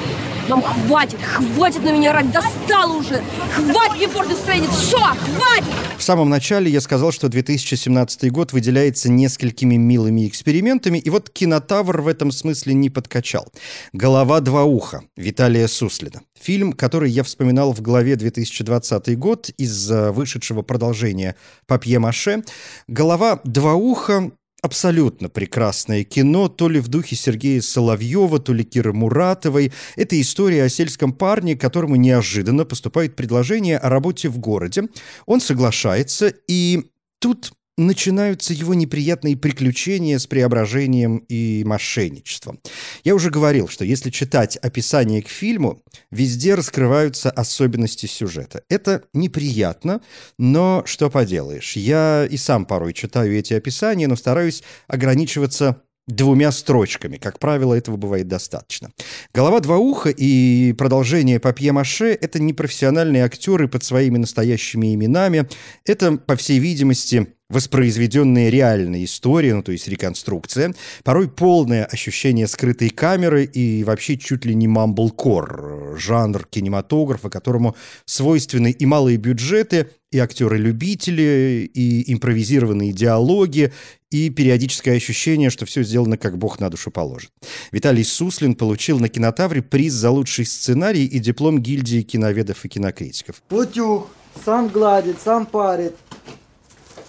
Мам, 0.48 0.62
хватит, 0.62 1.20
хватит 1.22 1.84
на 1.84 1.92
меня 1.92 2.12
орать, 2.12 2.32
достало 2.32 2.94
уже! 2.98 3.24
Хватит 3.56 3.98
мне 3.98 4.08
портить 4.08 4.34
настроение, 4.34 4.70
все, 4.70 4.98
хватит! 4.98 5.66
В 5.98 6.04
самом 6.04 6.30
начале 6.30 6.70
я 6.70 6.82
сказал, 6.82 7.12
что 7.12 7.30
2017 7.30 8.32
год 8.32 8.54
выделяется 8.54 9.10
несколькими 9.10 9.76
милыми 9.76 10.28
экспериментами, 10.28 11.00
и 11.00 11.10
вот 11.10 11.32
кинотавр 11.32 12.02
в 12.02 12.08
этом 12.08 12.32
смысле 12.32 12.76
не 12.76 12.92
подкачал. 12.92 13.48
«Голова 13.92 14.40
два 14.40 14.66
уха» 14.66 15.04
Виталия 15.18 15.68
Суслина. 15.68 16.22
Фильм, 16.40 16.74
который 16.74 17.10
я 17.10 17.24
вспоминал 17.24 17.74
в 17.74 17.82
главе 17.82 18.16
2020 18.16 19.18
год 19.18 19.50
из 19.58 19.90
вышедшего 19.90 20.62
продолжения 20.62 21.36
«Папье-маше». 21.66 22.44
«Голова 22.88 23.40
два 23.44 23.74
уха» 23.74 24.32
абсолютно 24.66 25.30
прекрасное 25.30 26.04
кино, 26.04 26.50
то 26.50 26.68
ли 26.68 26.80
в 26.80 26.88
духе 26.88 27.16
Сергея 27.16 27.62
Соловьева, 27.62 28.40
то 28.40 28.52
ли 28.52 28.64
Киры 28.64 28.94
Муратовой. 28.94 29.72
Это 29.96 30.20
история 30.20 30.64
о 30.64 30.70
сельском 30.70 31.14
парне, 31.14 31.56
которому 31.56 31.96
неожиданно 31.96 32.66
поступает 32.66 33.16
предложение 33.16 33.78
о 33.78 33.90
работе 33.90 34.28
в 34.28 34.40
городе. 34.40 34.90
Он 35.26 35.40
соглашается, 35.40 36.34
и 36.48 36.84
тут 37.20 37.54
начинаются 37.78 38.54
его 38.54 38.74
неприятные 38.74 39.36
приключения 39.36 40.18
с 40.18 40.28
преображением 40.28 41.18
и 41.28 41.64
мошенничеством. 41.66 42.60
Я 43.04 43.16
уже 43.16 43.30
говорил, 43.30 43.68
что 43.68 43.84
если 43.84 44.10
читать 44.10 44.58
описание 44.58 45.22
к 45.22 45.28
фильму, 45.28 45.82
везде 46.12 46.56
раскрываются 46.56 47.30
особенности 47.30 48.06
сюжета. 48.06 48.64
Это 48.70 49.04
неприятно, 49.14 50.02
но 50.38 50.84
что 50.86 51.10
поделаешь. 51.10 51.76
Я 51.76 52.28
и 52.30 52.38
сам 52.38 52.66
порой 52.66 52.94
читаю 52.94 53.38
эти 53.38 53.54
описания, 53.54 54.08
но 54.08 54.16
стараюсь 54.16 54.64
ограничиваться 54.88 55.82
двумя 56.08 56.52
строчками. 56.52 57.18
Как 57.18 57.40
правило, 57.40 57.74
этого 57.74 57.98
бывает 57.98 58.28
достаточно. 58.28 58.92
«Голова 59.34 59.60
два 59.60 59.78
уха» 59.78 60.10
и 60.10 60.74
продолжение 60.74 61.40
«Папье-маше»— 61.40 62.18
это 62.22 62.40
непрофессиональные 62.40 63.26
актеры 63.26 63.68
под 63.68 63.84
своими 63.84 64.18
настоящими 64.18 64.94
именами. 64.94 65.48
Это, 65.84 66.18
по 66.18 66.36
всей 66.36 66.60
видимости, 66.60 67.28
воспроизведенная 67.56 68.50
реальная 68.50 69.06
история, 69.06 69.56
ну 69.56 69.64
то 69.64 69.72
есть 69.72 69.88
реконструкция, 69.88 70.76
порой 71.06 71.30
полное 71.30 71.86
ощущение 71.86 72.48
скрытой 72.48 72.90
камеры 72.90 73.46
и 73.46 73.84
вообще 73.86 74.18
чуть 74.18 74.44
ли 74.44 74.54
не 74.54 74.68
мамблкор, 74.68 75.96
жанр 75.98 76.46
кинематографа, 76.50 77.30
которому 77.30 77.76
свойственны 78.06 78.72
и 78.72 78.86
малые 78.86 79.16
бюджеты, 79.16 79.88
и 80.12 80.20
актеры-любители, 80.20 81.70
и 81.74 82.14
импровизированные 82.14 82.92
диалоги, 82.92 83.72
и 84.12 84.30
периодическое 84.30 84.98
ощущение, 84.98 85.50
что 85.50 85.66
все 85.66 85.82
сделано 85.84 86.18
как 86.18 86.38
бог 86.38 86.60
на 86.60 86.70
душу 86.70 86.92
положит. 86.92 87.32
Виталий 87.72 88.04
Суслин 88.04 88.56
получил 88.56 89.00
на 89.00 89.08
кинотавре 89.08 89.62
приз 89.62 89.94
за 89.94 90.12
лучший 90.12 90.46
сценарий 90.46 91.06
и 91.06 91.20
диплом 91.20 91.60
гильдии 91.60 92.02
киноведов 92.02 92.66
и 92.66 92.70
кинокритиков. 92.70 93.42
Утюг, 93.50 94.10
сам 94.44 94.68
гладит, 94.68 95.18
сам 95.24 95.46
парит, 95.46 95.96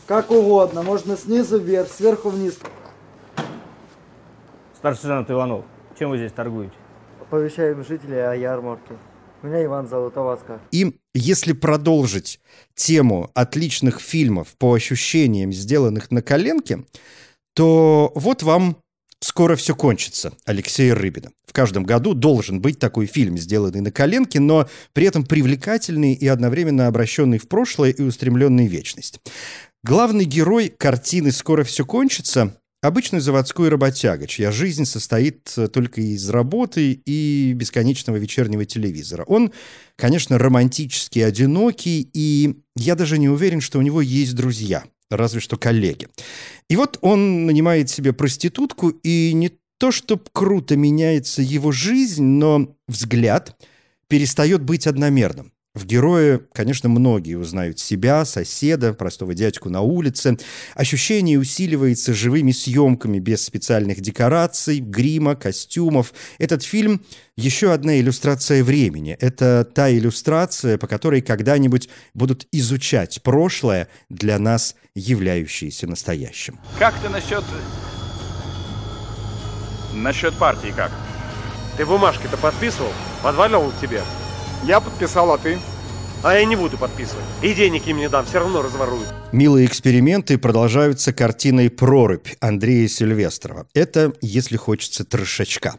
как 0.07 0.31
угодно, 0.31 0.83
можно 0.83 1.17
снизу 1.17 1.59
вверх, 1.59 1.89
сверху 1.91 2.31
вниз. 2.31 2.59
Старший 4.77 5.03
сержант 5.03 5.31
Иванов, 5.31 5.65
чем 5.99 6.11
вы 6.11 6.19
здесь 6.19 6.33
торгуете? 6.33 6.75
Оповещаем 7.21 7.85
жителей 7.85 8.21
о 8.21 8.35
ярмарке. 8.35 8.95
Меня 9.43 9.65
Иван 9.65 9.89
зовут, 9.89 10.17
а 10.17 10.23
вас 10.23 10.41
как? 10.47 10.61
И 10.71 10.99
если 11.15 11.53
продолжить 11.53 12.41
тему 12.75 13.31
отличных 13.35 14.01
фильмов 14.01 14.57
по 14.59 14.75
ощущениям, 14.75 15.53
сделанных 15.53 16.11
на 16.11 16.23
коленке, 16.23 16.85
то 17.55 18.13
вот 18.15 18.43
вам 18.43 18.77
«Скоро 19.21 19.57
все 19.57 19.75
кончится» 19.75 20.35
Алексея 20.45 20.95
Рыбина. 20.95 21.31
В 21.47 21.53
каждом 21.53 21.85
году 21.85 22.13
должен 22.13 22.61
быть 22.61 22.79
такой 22.79 23.07
фильм, 23.07 23.39
сделанный 23.39 23.81
на 23.81 23.91
коленке, 23.91 24.41
но 24.41 24.69
при 24.93 25.07
этом 25.07 25.25
привлекательный 25.25 26.13
и 26.13 26.27
одновременно 26.27 26.87
обращенный 26.87 27.39
в 27.39 27.49
прошлое 27.49 27.91
и 27.91 28.03
устремленный 28.03 28.69
в 28.69 28.71
вечность. 28.71 29.21
Главный 29.87 30.25
герой 30.25 30.69
картины 30.69 31.31
«Скоро 31.31 31.63
все 31.63 31.85
кончится» 31.85 32.61
Обычный 32.83 33.21
заводской 33.21 33.69
работяга, 33.69 34.27
чья 34.27 34.51
жизнь 34.51 34.85
состоит 34.85 35.53
э, 35.57 35.69
только 35.69 36.01
из 36.01 36.29
работы 36.29 37.01
и 37.05 37.53
бесконечного 37.55 38.17
вечернего 38.17 38.65
телевизора. 38.65 39.25
Он, 39.25 39.53
конечно, 39.97 40.39
романтически 40.39 41.21
одинокий, 41.21 42.09
и 42.13 42.57
я 42.77 42.97
даже 42.97 43.19
не 43.19 43.29
уверен, 43.29 43.61
что 43.61 43.79
у 43.79 43.83
него 43.83 44.01
есть 44.01 44.35
друзья, 44.35 44.85
разве 45.09 45.41
что 45.41 45.57
коллеги. 45.57 46.09
И 46.69 46.77
вот 46.77 46.99
он 47.01 47.47
нанимает 47.47 47.89
себе 47.89 48.13
проститутку, 48.13 48.89
и 48.89 49.33
не 49.35 49.53
то, 49.79 49.93
чтобы 49.93 50.23
круто 50.33 50.77
меняется 50.77 51.43
его 51.43 51.71
жизнь, 51.71 52.25
но 52.25 52.77
взгляд 52.89 53.57
перестает 54.09 54.63
быть 54.63 54.87
одномерным. 54.87 55.53
В 55.77 55.85
герое, 55.85 56.41
конечно, 56.55 56.89
многие 56.89 57.35
узнают 57.35 57.79
себя, 57.79 58.25
соседа, 58.25 58.95
простого 58.95 59.35
дядьку 59.35 59.69
на 59.69 59.83
улице. 59.83 60.39
Ощущение 60.75 61.39
усиливается 61.39 62.15
живыми 62.15 62.53
съемками 62.53 63.19
без 63.19 63.45
специальных 63.45 64.01
декораций, 64.01 64.81
грима, 64.81 65.37
костюмов. 65.37 66.15
Этот 66.39 66.63
фильм— 66.63 67.05
еще 67.37 67.75
одна 67.75 68.01
иллюстрация 68.01 68.65
времени. 68.65 69.19
Это 69.21 69.67
та 69.71 69.93
иллюстрация, 69.93 70.79
по 70.79 70.87
которой 70.87 71.21
когда-нибудь 71.21 71.91
будут 72.15 72.47
изучать 72.53 73.23
прошлое, 73.23 73.89
для 74.09 74.39
нас 74.39 74.77
являющееся 74.95 75.87
настоящим. 75.87 76.59
Как 76.79 76.99
ты 77.03 77.11
насчет... 77.11 77.45
Насчет 79.93 80.33
партии 80.37 80.73
как? 80.75 80.91
Ты 81.77 81.85
бумажки-то 81.85 82.39
подписывал? 82.39 82.93
Подваливал 83.23 83.75
тебе? 83.79 84.01
Я 84.67 84.81
подписал, 84.81 85.31
а 85.31 85.39
ты? 85.39 85.61
А 86.25 86.35
я 86.35 86.45
не 86.45 86.57
буду 86.57 86.77
подписывать. 86.77 87.25
И 87.41 87.55
денег 87.55 87.87
им 87.87 87.99
не 87.99 88.09
дам, 88.09 88.27
все 88.27 88.41
равно 88.41 88.63
разворуют. 88.63 89.07
Милые 89.31 89.65
эксперименты 89.65 90.39
продолжаются 90.39 91.13
картиной 91.13 91.71
«Прорубь» 91.71 92.27
Андрея 92.41 92.89
Сильвестрова. 92.89 93.69
Это, 93.75 94.13
если 94.21 94.57
хочется, 94.57 95.05
трешачка. 95.05 95.77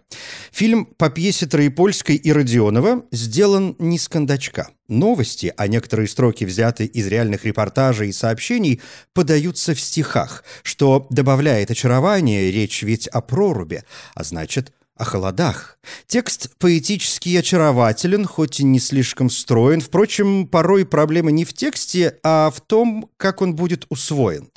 Фильм 0.54 0.86
по 0.86 1.10
пьесе 1.10 1.48
Троепольской 1.48 2.16
и 2.16 2.32
Родионова 2.32 3.04
сделан 3.12 3.76
не 3.78 4.00
с 4.00 4.08
кондачка. 4.08 4.70
Новости, 4.88 5.54
а 5.58 5.68
некоторые 5.68 6.08
строки 6.08 6.46
взяты 6.46 6.86
из 6.86 7.08
реальных 7.08 7.44
репортажей 7.44 8.08
и 8.08 8.14
сообщений, 8.14 8.80
подаются 9.14 9.76
в 9.76 9.82
стихах, 9.82 10.46
что 10.64 11.08
добавляет 11.10 11.72
очарование, 11.72 12.52
речь 12.52 12.84
ведь 12.84 13.10
о 13.10 13.20
проруби, 13.20 13.84
а 14.16 14.24
значит, 14.24 14.72
о 14.98 15.06
холодах. 15.06 15.80
Текст 16.08 16.50
поэтически 16.58 17.36
очарователен, 17.36 18.26
хоть 18.26 18.60
и 18.60 18.64
не 18.64 18.80
слишком 18.80 19.30
строен. 19.30 19.82
Впрочем, 19.82 20.48
порой 20.48 20.86
проблема 20.86 21.32
не 21.32 21.46
в 21.46 21.54
тексте, 21.54 22.20
а 22.24 22.50
в 22.50 22.62
том, 22.62 23.10
как 23.18 23.42
он 23.42 23.56
будет 23.56 23.86
усвоен. 23.90 24.50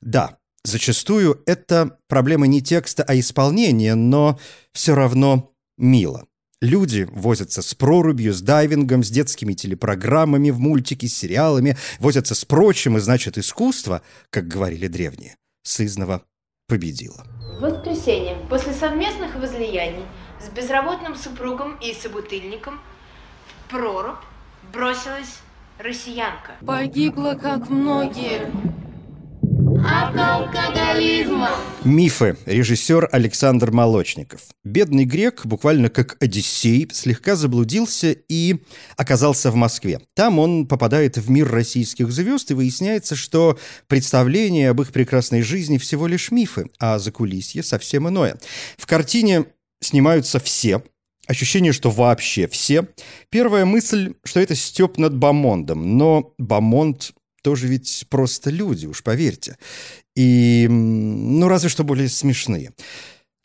Да, 0.00 0.38
зачастую 0.64 1.42
это 1.46 1.98
проблема 2.08 2.46
не 2.46 2.62
текста, 2.62 3.02
а 3.02 3.18
исполнения, 3.18 3.94
но 3.94 4.38
все 4.72 4.94
равно 4.94 5.52
мило. 5.76 6.26
Люди 6.60 7.08
возятся 7.12 7.62
с 7.62 7.74
прорубью, 7.74 8.34
с 8.34 8.40
дайвингом, 8.40 9.04
с 9.04 9.10
детскими 9.10 9.54
телепрограммами 9.54 10.50
в 10.50 10.58
мультике, 10.58 11.06
с 11.06 11.16
сериалами, 11.16 11.76
возятся 12.00 12.34
с 12.34 12.44
прочим, 12.44 12.96
и 12.96 13.00
значит 13.00 13.38
искусство, 13.38 14.02
как 14.30 14.48
говорили 14.48 14.88
древние, 14.88 15.36
сызново 15.62 16.24
победило. 16.66 17.37
В 17.58 17.60
воскресенье, 17.60 18.36
после 18.48 18.72
совместных 18.72 19.34
возлияний 19.34 20.04
с 20.38 20.48
безработным 20.48 21.16
супругом 21.16 21.76
и 21.80 21.92
собутыльником, 21.92 22.78
в 23.48 23.70
прорубь 23.70 24.20
бросилась 24.72 25.40
россиянка. 25.76 26.52
Погибла, 26.64 27.34
как 27.34 27.68
многие. 27.68 28.52
Мифы. 31.84 32.36
Режиссер 32.44 33.08
Александр 33.12 33.70
Молочников. 33.70 34.42
Бедный 34.64 35.04
грек, 35.04 35.46
буквально 35.46 35.88
как 35.88 36.16
Одиссей, 36.22 36.88
слегка 36.92 37.36
заблудился 37.36 38.12
и 38.28 38.56
оказался 38.96 39.50
в 39.50 39.54
Москве. 39.54 40.00
Там 40.14 40.38
он 40.38 40.66
попадает 40.66 41.16
в 41.16 41.30
мир 41.30 41.50
российских 41.50 42.10
звезд, 42.10 42.50
и 42.50 42.54
выясняется, 42.54 43.16
что 43.16 43.58
представление 43.86 44.70
об 44.70 44.82
их 44.82 44.92
прекрасной 44.92 45.42
жизни 45.42 45.78
всего 45.78 46.06
лишь 46.06 46.30
мифы, 46.30 46.66
а 46.78 46.98
закулисье 46.98 47.62
совсем 47.62 48.08
иное. 48.08 48.38
В 48.76 48.86
картине 48.86 49.46
снимаются 49.80 50.40
все, 50.40 50.82
Ощущение, 51.28 51.74
что 51.74 51.90
вообще 51.90 52.48
все. 52.48 52.88
Первая 53.28 53.66
мысль, 53.66 54.14
что 54.24 54.40
это 54.40 54.54
степ 54.54 54.96
над 54.96 55.14
Бамондом. 55.14 55.98
Но 55.98 56.32
Бамонд 56.38 57.12
тоже 57.48 57.66
ведь 57.66 58.04
просто 58.10 58.50
люди, 58.50 58.84
уж 58.84 59.02
поверьте. 59.02 59.56
И, 60.14 60.66
ну, 60.68 61.48
разве 61.48 61.70
что 61.70 61.82
более 61.82 62.10
смешные. 62.10 62.74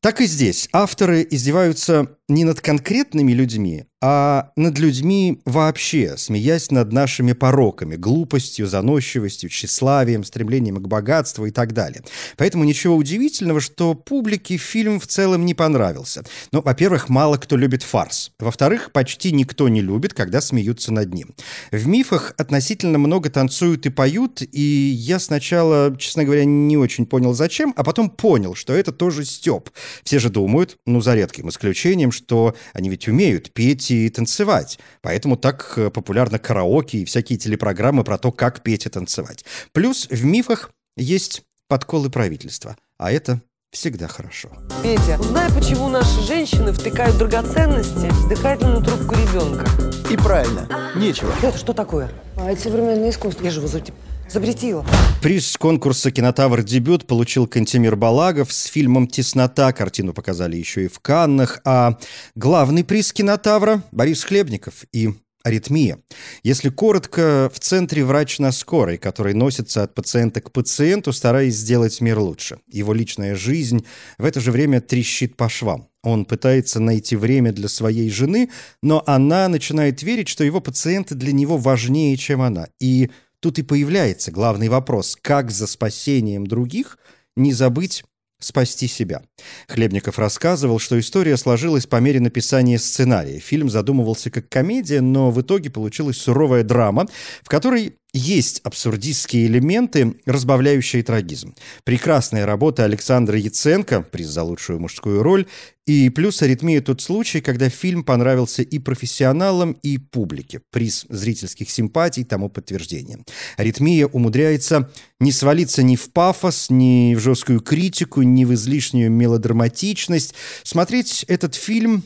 Так 0.01 0.19
и 0.19 0.25
здесь 0.25 0.67
авторы 0.73 1.25
издеваются 1.31 2.17
не 2.29 2.45
над 2.45 2.61
конкретными 2.61 3.33
людьми, 3.33 3.85
а 4.05 4.51
над 4.57 4.79
людьми 4.79 5.41
вообще, 5.45 6.15
смеясь 6.17 6.71
над 6.71 6.91
нашими 6.91 7.31
пороками, 7.31 7.95
глупостью, 7.95 8.67
заносчивостью, 8.67 9.49
тщеславием, 9.49 10.25
стремлением 10.25 10.75
к 10.75 10.87
богатству 10.87 11.45
и 11.45 11.51
так 11.51 11.73
далее. 11.73 12.01
Поэтому 12.35 12.65
ничего 12.65 12.97
удивительного, 12.97 13.61
что 13.61 13.93
публике 13.93 14.57
фильм 14.57 14.99
в 14.99 15.07
целом 15.07 15.45
не 15.45 15.53
понравился. 15.53 16.23
Ну, 16.51 16.61
во-первых, 16.61 17.07
мало 17.07 17.37
кто 17.37 17.55
любит 17.55 17.81
фарс. 17.81 18.31
Во-вторых, 18.39 18.91
почти 18.91 19.31
никто 19.31 19.69
не 19.69 19.81
любит, 19.81 20.13
когда 20.13 20.41
смеются 20.41 20.91
над 20.91 21.13
ним. 21.13 21.33
В 21.71 21.87
мифах 21.87 22.33
относительно 22.37 22.97
много 22.97 23.29
танцуют 23.29 23.85
и 23.85 23.89
поют, 23.89 24.41
и 24.51 24.61
я 24.61 25.19
сначала, 25.19 25.95
честно 25.97 26.25
говоря, 26.25 26.43
не 26.43 26.75
очень 26.75 27.05
понял, 27.05 27.33
зачем, 27.33 27.73
а 27.77 27.85
потом 27.85 28.09
понял, 28.09 28.53
что 28.53 28.73
это 28.73 28.91
тоже 28.91 29.23
стёб. 29.23 29.69
Все 30.03 30.19
же 30.19 30.29
думают, 30.29 30.77
ну, 30.85 30.99
за 30.99 31.15
редким 31.15 31.47
исключением, 31.47 32.11
что 32.13 32.55
они 32.73 32.89
ведь 32.89 33.07
умеют 33.07 33.51
петь 33.53 33.91
и 33.91 34.07
танцевать. 34.09 34.79
Поэтому 35.01 35.35
так 35.35 35.73
э, 35.77 35.89
популярно 35.89 36.39
караоке 36.39 36.99
и 36.99 37.05
всякие 37.05 37.37
телепрограммы 37.37 38.03
про 38.03 38.17
то, 38.17 38.31
как 38.31 38.63
петь 38.63 38.85
и 38.85 38.89
танцевать. 38.89 39.43
Плюс 39.73 40.07
в 40.09 40.23
мифах 40.23 40.71
есть 40.95 41.43
подколы 41.67 42.09
правительства. 42.09 42.77
А 42.97 43.11
это 43.11 43.41
всегда 43.71 44.07
хорошо. 44.07 44.49
Петя, 44.83 45.17
узнай, 45.19 45.51
почему 45.51 45.89
наши 45.89 46.21
женщины 46.21 46.71
втыкают 46.71 47.17
драгоценности 47.17 48.09
в 48.11 48.29
дыхательную 48.29 48.83
трубку 48.83 49.15
ребенка. 49.15 49.65
И 50.11 50.15
правильно. 50.17 50.67
Нечего. 50.95 51.33
Это 51.41 51.57
что 51.57 51.73
такое? 51.73 52.11
А 52.37 52.51
это 52.51 52.61
современное 52.61 53.09
искусство. 53.09 53.43
Я 53.43 53.49
же 53.49 53.59
его 53.59 53.67
за- 53.67 53.81
запретила. 54.29 54.85
Приз 55.21 55.55
конкурса 55.57 56.11
«Кинотавр 56.11 56.63
Дебют» 56.63 57.07
получил 57.07 57.47
Кантемир 57.47 57.95
Балагов 57.95 58.51
с 58.51 58.65
фильмом 58.65 59.07
«Теснота». 59.07 59.71
Картину 59.73 60.13
показали 60.13 60.57
еще 60.57 60.85
и 60.85 60.87
в 60.87 60.99
Каннах. 60.99 61.61
А 61.65 61.97
главный 62.35 62.83
приз 62.83 63.13
«Кинотавра»— 63.13 63.83
Борис 63.91 64.23
Хлебников 64.23 64.85
и 64.91 65.13
аритмия. 65.43 65.99
Если 66.41 66.69
коротко, 66.69 67.51
в 67.53 67.59
центре 67.59 68.03
врач 68.03 68.39
на 68.39 68.51
скорой, 68.51 68.97
который 68.97 69.33
носится 69.33 69.83
от 69.83 69.93
пациента 69.93 70.41
к 70.41 70.51
пациенту, 70.51 71.11
стараясь 71.11 71.55
сделать 71.55 72.01
мир 72.01 72.19
лучше. 72.19 72.59
Его 72.67 72.93
личная 72.93 73.35
жизнь 73.35 73.85
в 74.17 74.25
это 74.25 74.39
же 74.39 74.51
время 74.51 74.81
трещит 74.81 75.35
по 75.35 75.49
швам. 75.49 75.89
Он 76.01 76.25
пытается 76.25 76.79
найти 76.79 77.15
время 77.15 77.51
для 77.51 77.69
своей 77.69 78.09
жены, 78.09 78.49
но 78.81 79.03
она 79.05 79.47
начинает 79.47 80.01
верить, 80.01 80.27
что 80.27 80.43
его 80.43 80.59
пациенты 80.59 81.15
для 81.15 81.31
него 81.31 81.57
важнее, 81.57 82.17
чем 82.17 82.41
она. 82.41 82.67
И 82.79 83.09
тут 83.43 83.59
и 83.59 83.61
появляется 83.61 84.31
главный 84.31 84.69
вопрос, 84.69 85.17
как 85.21 85.51
за 85.51 85.67
спасением 85.67 86.47
других 86.47 86.97
не 87.35 87.51
забыть 87.51 88.05
спасти 88.39 88.87
себя. 88.87 89.21
Хлебников 89.67 90.17
рассказывал, 90.17 90.79
что 90.79 90.97
история 90.97 91.35
сложилась 91.35 91.85
по 91.85 91.97
мере 91.97 92.21
написания 92.21 92.79
сценария. 92.79 93.39
Фильм 93.39 93.69
задумывался 93.69 94.31
как 94.31 94.47
комедия, 94.47 95.01
но 95.01 95.29
в 95.29 95.41
итоге 95.41 95.69
получилась 95.69 96.17
суровая 96.17 96.63
драма, 96.63 97.07
в 97.41 97.49
которой 97.49 97.95
есть 98.13 98.61
абсурдистские 98.63 99.47
элементы, 99.47 100.15
разбавляющие 100.25 101.01
трагизм. 101.01 101.55
Прекрасная 101.83 102.45
работа 102.45 102.83
Александра 102.83 103.37
Яценко, 103.37 104.01
приз 104.01 104.27
за 104.27 104.43
лучшую 104.43 104.79
мужскую 104.79 105.23
роль, 105.23 105.47
и 105.85 106.09
плюс 106.09 106.41
аритмия 106.41 106.79
тот 106.79 107.01
случай, 107.01 107.41
когда 107.41 107.69
фильм 107.69 108.03
понравился 108.03 108.61
и 108.61 108.79
профессионалам, 108.79 109.73
и 109.81 109.97
публике. 109.97 110.61
Приз 110.71 111.05
зрительских 111.09 111.69
симпатий 111.69 112.23
тому 112.23 112.49
подтверждение. 112.49 113.19
Аритмия 113.57 114.05
умудряется 114.05 114.91
не 115.19 115.31
свалиться 115.31 115.81
ни 115.81 115.95
в 115.95 116.11
пафос, 116.11 116.69
ни 116.69 117.15
в 117.15 117.19
жесткую 117.19 117.61
критику, 117.61 118.21
ни 118.21 118.45
в 118.45 118.53
излишнюю 118.53 119.11
мелодраматичность. 119.11 120.35
Смотреть 120.63 121.25
этот 121.27 121.55
фильм, 121.55 122.03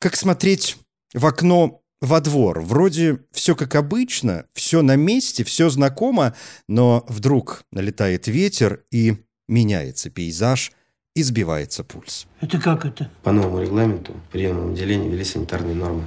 как 0.00 0.16
смотреть 0.16 0.76
в 1.12 1.26
окно 1.26 1.82
во 2.00 2.20
двор. 2.20 2.60
Вроде 2.60 3.20
все 3.32 3.54
как 3.54 3.74
обычно, 3.74 4.46
все 4.54 4.82
на 4.82 4.96
месте, 4.96 5.44
все 5.44 5.68
знакомо, 5.70 6.34
но 6.68 7.04
вдруг 7.08 7.64
налетает 7.72 8.28
ветер 8.28 8.84
и 8.90 9.16
меняется 9.48 10.10
пейзаж, 10.10 10.72
и 11.14 11.22
сбивается 11.22 11.82
пульс. 11.82 12.26
Это 12.40 12.60
как 12.60 12.84
это? 12.84 13.10
По 13.24 13.32
новому 13.32 13.60
регламенту 13.60 14.12
в 14.12 14.32
приемном 14.32 14.72
отделении 14.72 15.08
ввели 15.08 15.24
санитарные 15.24 15.74
нормы. 15.74 16.04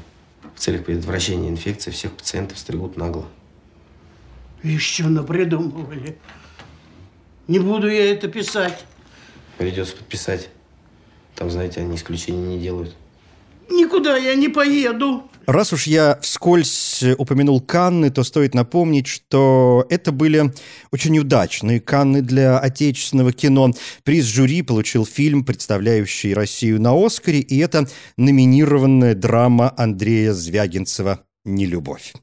В 0.56 0.60
целях 0.60 0.86
предотвращения 0.86 1.50
инфекции 1.50 1.92
всех 1.92 2.14
пациентов 2.14 2.58
стригут 2.58 2.96
нагло. 2.96 3.26
Что 4.78 5.10
напридумывали. 5.10 6.18
Не 7.48 7.60
буду 7.60 7.90
я 7.90 8.12
это 8.12 8.28
писать. 8.30 8.86
Придется 9.58 9.98
подписать. 9.98 10.50
Там, 11.36 11.50
знаете, 11.50 11.82
они 11.82 11.96
исключения 11.96 12.56
не 12.56 12.60
делают. 12.62 12.96
Никуда 13.70 14.16
я 14.16 14.36
не 14.36 14.48
поеду. 14.48 15.30
Раз 15.52 15.74
уж 15.74 15.86
я 15.86 16.18
вскользь 16.22 17.04
упомянул 17.18 17.60
Канны, 17.60 18.10
то 18.10 18.24
стоит 18.24 18.56
напомнить, 18.56 19.08
что 19.08 19.86
это 19.90 20.14
были 20.14 20.54
очень 20.94 21.20
удачные 21.20 21.82
Канны 21.82 22.22
для 22.22 22.58
отечественного 22.58 23.34
кино. 23.34 23.74
Приз 24.06 24.24
жюри 24.28 24.62
получил 24.62 25.06
фильм, 25.06 25.44
представляющий 25.44 26.34
Россию 26.34 26.80
на 26.80 26.94
Оскаре, 26.94 27.40
и 27.40 27.58
это 27.58 27.86
номинированная 28.16 29.14
драма 29.14 29.74
Андрея 29.76 30.32
Звягинцева 30.32 31.20
«Нелюбовь». 31.44 32.14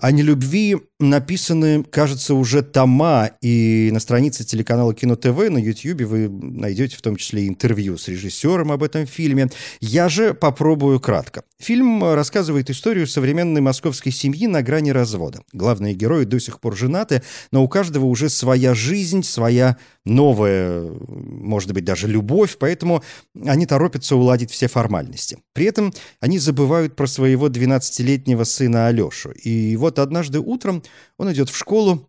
О 0.00 0.10
нелюбви 0.12 0.76
написаны, 0.98 1.82
кажется, 1.82 2.34
уже 2.34 2.62
тома, 2.62 3.30
и 3.40 3.90
на 3.92 4.00
странице 4.00 4.44
телеканала 4.44 4.94
Кино 4.94 5.16
ТВ 5.16 5.48
на 5.50 5.58
Ютьюбе 5.58 6.04
вы 6.04 6.28
найдете 6.28 6.96
в 6.96 7.02
том 7.02 7.16
числе 7.16 7.48
интервью 7.48 7.96
с 7.96 8.08
режиссером 8.08 8.70
об 8.70 8.82
этом 8.82 9.06
фильме. 9.06 9.50
Я 9.80 10.08
же 10.08 10.34
попробую 10.34 11.00
кратко. 11.00 11.42
Фильм 11.58 12.02
рассказывает 12.14 12.70
историю 12.70 13.06
современной 13.06 13.60
московской 13.60 14.12
семьи 14.12 14.46
на 14.46 14.62
грани 14.62 14.90
развода. 14.90 15.42
Главные 15.52 15.94
герои 15.94 16.24
до 16.24 16.38
сих 16.38 16.60
пор 16.60 16.76
женаты, 16.76 17.22
но 17.50 17.62
у 17.64 17.68
каждого 17.68 18.04
уже 18.06 18.28
своя 18.28 18.74
жизнь, 18.74 19.22
своя 19.22 19.76
новая, 20.04 20.90
может 21.08 21.72
быть, 21.72 21.84
даже 21.84 22.08
любовь, 22.08 22.56
поэтому 22.58 23.02
они 23.44 23.66
торопятся 23.66 24.16
уладить 24.16 24.50
все 24.50 24.68
формальности. 24.68 25.38
При 25.52 25.66
этом 25.66 25.92
они 26.20 26.38
забывают 26.38 26.96
про 26.96 27.06
своего 27.06 27.48
12-летнего 27.48 28.44
сына 28.44 28.86
Алешу. 28.86 29.30
И 29.32 29.76
вот 29.90 29.98
однажды 29.98 30.38
утром 30.40 30.82
он 31.18 31.32
идет 31.32 31.50
в 31.50 31.56
школу 31.56 32.08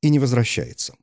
и 0.00 0.10
не 0.10 0.18
возвращается. 0.18 0.94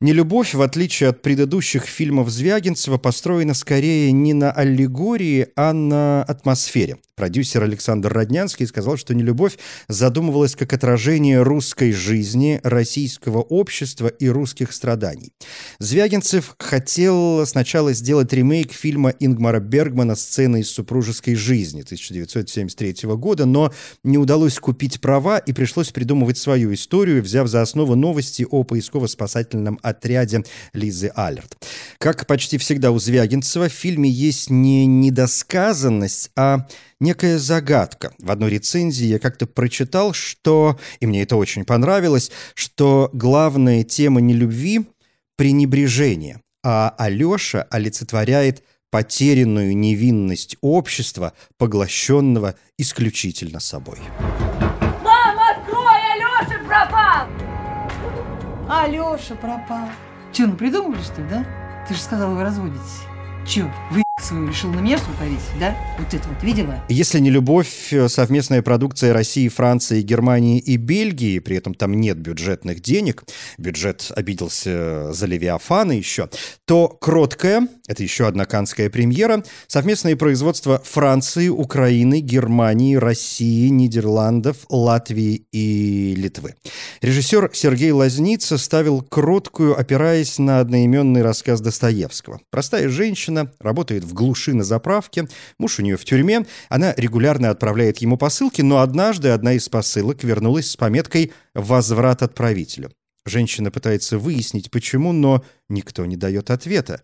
«Нелюбовь», 0.00 0.54
в 0.54 0.62
отличие 0.62 1.10
от 1.10 1.22
предыдущих 1.22 1.84
фильмов 1.84 2.30
Звягинцева, 2.30 2.98
построена 2.98 3.54
скорее 3.54 4.12
не 4.12 4.32
на 4.32 4.50
аллегории, 4.50 5.48
а 5.56 5.72
на 5.72 6.22
атмосфере. 6.24 6.98
Продюсер 7.16 7.62
Александр 7.62 8.12
Роднянский 8.12 8.66
сказал, 8.66 8.96
что 8.96 9.14
«Нелюбовь» 9.14 9.56
задумывалась 9.86 10.56
как 10.56 10.72
отражение 10.72 11.42
русской 11.42 11.92
жизни, 11.92 12.60
российского 12.64 13.38
общества 13.38 14.08
и 14.08 14.28
русских 14.28 14.72
страданий. 14.72 15.32
Звягинцев 15.78 16.56
хотел 16.58 17.46
сначала 17.46 17.92
сделать 17.92 18.32
ремейк 18.32 18.72
фильма 18.72 19.10
Ингмара 19.20 19.60
Бергмана 19.60 20.16
«Сцены 20.16 20.62
из 20.62 20.70
супружеской 20.70 21.36
жизни» 21.36 21.82
1973 21.82 23.08
года, 23.10 23.46
но 23.46 23.72
не 24.02 24.18
удалось 24.18 24.58
купить 24.58 25.00
права 25.00 25.38
и 25.38 25.52
пришлось 25.52 25.92
придумывать 25.92 26.36
свою 26.36 26.74
историю, 26.74 27.22
взяв 27.22 27.46
за 27.46 27.62
основу 27.62 27.94
новости 27.94 28.44
о 28.50 28.64
поисково-спасательном 28.64 29.53
отряде 29.82 30.44
Лизы 30.72 31.10
Алерт. 31.14 31.56
Как 31.98 32.26
почти 32.26 32.58
всегда 32.58 32.90
у 32.90 32.98
Звягинцева, 32.98 33.68
в 33.68 33.72
фильме 33.72 34.10
есть 34.10 34.50
не 34.50 34.86
недосказанность, 34.86 36.30
а 36.36 36.66
некая 37.00 37.38
загадка. 37.38 38.12
В 38.18 38.30
одной 38.30 38.50
рецензии 38.50 39.06
я 39.06 39.18
как-то 39.18 39.46
прочитал, 39.46 40.12
что, 40.12 40.78
и 41.00 41.06
мне 41.06 41.22
это 41.22 41.36
очень 41.36 41.64
понравилось, 41.64 42.30
что 42.54 43.10
главная 43.12 43.84
тема 43.84 44.20
нелюбви— 44.20 44.86
пренебрежение, 45.36 46.40
а 46.62 46.94
Алеша 46.98 47.66
олицетворяет 47.70 48.62
потерянную 48.90 49.76
невинность 49.76 50.56
общества, 50.60 51.32
поглощенного 51.58 52.54
исключительно 52.78 53.58
собой. 53.58 53.98
Алеша 58.68 59.34
пропал. 59.34 59.88
Че, 60.32 60.46
ну 60.46 60.56
придумали, 60.56 61.02
что 61.02 61.20
ли, 61.20 61.28
да? 61.28 61.46
Ты 61.86 61.94
же 61.94 62.00
сказал, 62.00 62.34
вы 62.34 62.42
разводитесь. 62.42 63.02
Че, 63.46 63.70
вы 63.90 64.04
свою 64.20 64.48
решил 64.48 64.70
на 64.72 64.80
меня 64.80 64.96
что 64.96 65.10
повесить, 65.18 65.58
да? 65.60 65.76
Вот 65.98 66.14
это 66.14 66.26
вот 66.28 66.42
видела? 66.42 66.82
Если 66.88 67.18
не 67.18 67.30
любовь, 67.30 67.92
э, 67.92 68.08
совместная 68.08 68.62
продукция 68.62 69.12
России, 69.12 69.48
Франции, 69.48 70.00
Германии 70.00 70.58
и 70.58 70.76
Бельгии, 70.76 71.40
при 71.40 71.56
этом 71.56 71.74
там 71.74 71.92
нет 71.92 72.16
бюджетных 72.16 72.80
денег, 72.80 73.24
бюджет 73.58 74.10
обиделся 74.16 75.12
за 75.12 75.26
Левиафана 75.26 75.92
еще, 75.92 76.30
то 76.64 76.88
«Кроткая»— 76.88 77.68
это 77.86 78.02
еще 78.02 78.26
одна 78.26 78.46
канская 78.46 78.88
премьера, 78.88 79.44
совместное 79.66 80.16
производство 80.16 80.80
Франции, 80.84 81.48
Украины, 81.48 82.20
Германии, 82.20 82.96
России, 82.96 83.68
Нидерландов, 83.68 84.64
Латвии 84.70 85.46
и 85.52 86.14
Литвы. 86.16 86.54
Режиссер 87.02 87.50
Сергей 87.52 87.90
Лазница 87.90 88.56
ставил 88.56 89.02
«Кроткую», 89.02 89.78
опираясь 89.78 90.38
на 90.38 90.60
одноименный 90.60 91.22
рассказ 91.22 91.60
Достоевского. 91.60 92.40
Простая 92.50 92.88
женщина, 92.88 93.52
работает 93.60 94.04
в 94.04 94.14
глуши 94.14 94.54
на 94.54 94.64
заправке, 94.64 95.28
муж 95.58 95.78
у 95.78 95.82
нее 95.82 95.96
в 95.96 96.04
тюрьме, 96.04 96.46
она 96.70 96.94
регулярно 96.96 97.50
отправляет 97.50 97.98
ему 97.98 98.16
посылки, 98.16 98.62
но 98.62 98.78
однажды 98.78 99.28
одна 99.28 99.52
из 99.52 99.68
посылок 99.68 100.24
вернулась 100.24 100.70
с 100.70 100.76
пометкой 100.76 101.32
«Возврат 101.54 102.22
отправителю». 102.22 102.90
Женщина 103.26 103.70
пытается 103.70 104.18
выяснить, 104.18 104.70
почему, 104.70 105.12
но 105.12 105.42
никто 105.70 106.04
не 106.04 106.16
дает 106.16 106.50
ответа. 106.50 107.02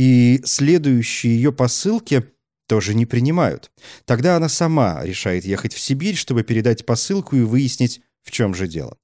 И 0.00 0.40
следующие 0.46 1.34
ее 1.34 1.52
посылки 1.52 2.24
тоже 2.66 2.94
не 2.94 3.04
принимают. 3.04 3.70
Тогда 4.06 4.36
она 4.36 4.48
сама 4.48 5.04
решает 5.04 5.44
ехать 5.44 5.74
в 5.74 5.78
Сибирь, 5.78 6.16
чтобы 6.16 6.42
передать 6.42 6.86
посылку 6.86 7.36
и 7.36 7.42
выяснить, 7.42 8.00
в 8.22 8.30
чем 8.30 8.54
же 8.54 8.68
дело? 8.68 8.96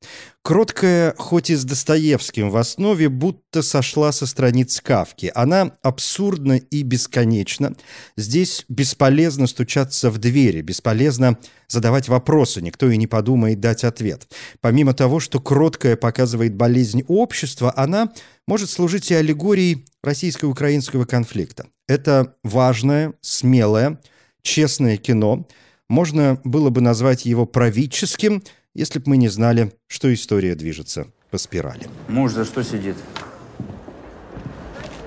Кроткая, 0.43 1.15
хоть 1.17 1.51
и 1.51 1.57
с 1.57 1.65
Достоевским 1.65 2.51
в 2.51 2.57
основе, 2.57 3.09
будто 3.09 3.63
сошла 3.63 4.13
со 4.13 4.27
страниц 4.27 4.81
Кавки. 4.81 5.33
Она 5.35 5.73
абсурдна 5.83 6.59
и 6.59 6.83
бесконечна. 6.83 7.75
Здесь 8.17 8.65
бесполезно 8.69 9.47
стучаться 9.47 10.11
в 10.11 10.19
двери, 10.19 10.61
бесполезно 10.61 11.39
задавать 11.67 12.09
вопросы, 12.09 12.61
никто 12.61 12.89
и 12.91 12.97
не 12.97 13.07
подумает 13.07 13.59
дать 13.59 13.85
ответ. 13.85 14.29
Помимо 14.61 14.93
того, 14.93 15.19
что 15.19 15.41
Кроткая 15.41 15.97
показывает 15.97 16.55
болезнь 16.55 17.03
общества, 17.09 17.73
она 17.75 18.13
может 18.47 18.71
служить 18.71 19.11
и 19.11 19.15
аллегорией 19.15 19.87
российско-украинского 20.05 21.07
конфликта. 21.07 21.67
Это 21.89 22.37
важное, 22.45 23.15
смелое, 23.23 23.99
честное 24.43 24.99
кино. 24.99 25.49
Можно 25.89 26.41
было 26.45 26.69
бы 26.71 26.83
назвать 26.83 27.25
его 27.25 27.47
правительским– 27.47 28.45
если 28.77 28.99
бы 28.99 29.11
мы 29.11 29.17
не 29.17 29.29
знали, 29.29 29.73
что 29.89 30.13
история 30.13 30.55
движется 30.55 31.07
по 31.31 31.39
спирали. 31.39 31.89
Муж 32.09 32.33
за 32.33 32.45
что 32.45 32.63
сидит? 32.63 32.97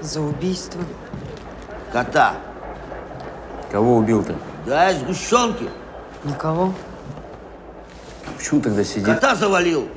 За 0.02 0.22
убийство. 0.22 0.82
Кота. 1.94 2.36
Кого 3.72 3.98
убил 3.98 4.24
ты? 4.24 4.36
Да, 4.66 4.92
из 4.92 5.00
сгущенки. 5.00 5.70
Никого. 6.24 6.74
Почему 8.36 8.60
тогда 8.62 8.84
сидит? 8.84 9.06
Кота 9.06 9.36
завалил. 9.36 9.88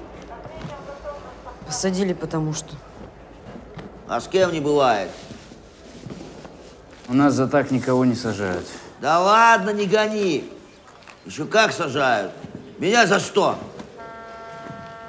Посадили, 1.67 2.13
потому 2.13 2.53
что. 2.53 2.75
А 4.07 4.21
с 4.21 4.29
кем 4.29 4.53
не 4.53 4.61
бывает? 4.61 5.09
У 7.09 7.15
нас 7.15 7.33
за 7.33 7.49
так 7.49 7.71
никого 7.71 8.05
не 8.05 8.15
сажают. 8.15 8.67
Да 9.01 9.19
ладно, 9.19 9.71
не 9.71 9.87
гони. 9.87 10.51
Еще 11.25 11.47
как 11.47 11.73
сажают. 11.73 12.33
Меня 12.83 13.07
за 13.07 13.21
что? 13.21 13.57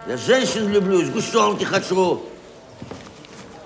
Я 0.05 0.15
женщин 0.15 0.71
люблю, 0.71 1.03
сгущенки 1.03 1.63
хочу. 1.63 2.21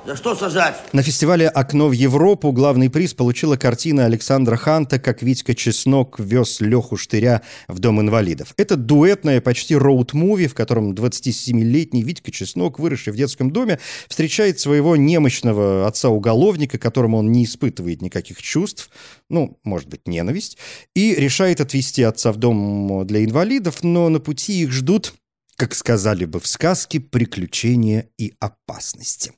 За 0.07 0.15
что 0.15 0.35
сажать? 0.35 0.81
На 0.93 1.01
фестивале 1.01 1.49
«Окно 1.49 1.89
в 1.89 1.91
Европу» 1.91 2.53
главный 2.53 2.89
приз 2.89 3.13
получила 3.13 3.57
картина 3.57 4.05
Александра 4.05 4.55
Ханта 4.55 4.99
«Как 4.99 5.21
Витька 5.21 5.53
Чеснок 5.53 6.17
вез 6.17 6.61
Леху 6.61 6.95
Штыря 6.95 7.41
в 7.67 7.79
Дом 7.79 7.99
инвалидов». 7.99 8.53
Это 8.55 8.77
дуэтное, 8.77 9.41
почти 9.41 9.75
роуд-муви, 9.75 10.47
в 10.47 10.53
котором 10.53 10.93
27-летний 10.93 12.03
Витька 12.03 12.31
Чеснок, 12.31 12.79
выросший 12.79 13.11
в 13.11 13.17
детском 13.17 13.51
доме, 13.51 13.79
встречает 14.07 14.61
своего 14.61 14.95
немощного 14.95 15.85
отца-уголовника, 15.85 16.77
которому 16.77 17.17
он 17.17 17.33
не 17.33 17.43
испытывает 17.43 18.01
никаких 18.01 18.41
чувств, 18.41 18.89
ну, 19.29 19.59
может 19.65 19.89
быть, 19.89 20.07
ненависть, 20.07 20.57
и 20.95 21.15
решает 21.15 21.59
отвезти 21.59 22.03
отца 22.03 22.31
в 22.31 22.37
дом 22.37 23.05
для 23.05 23.25
инвалидов, 23.25 23.83
но 23.83 24.07
на 24.07 24.21
пути 24.21 24.61
их 24.61 24.71
ждут 24.71 25.15
как 25.57 25.73
сказали 25.73 26.25
бы 26.25 26.39
в 26.39 26.45
сказке, 26.45 26.99
приключения 26.99 28.09
и 28.17 28.33
опасности. 28.39 29.31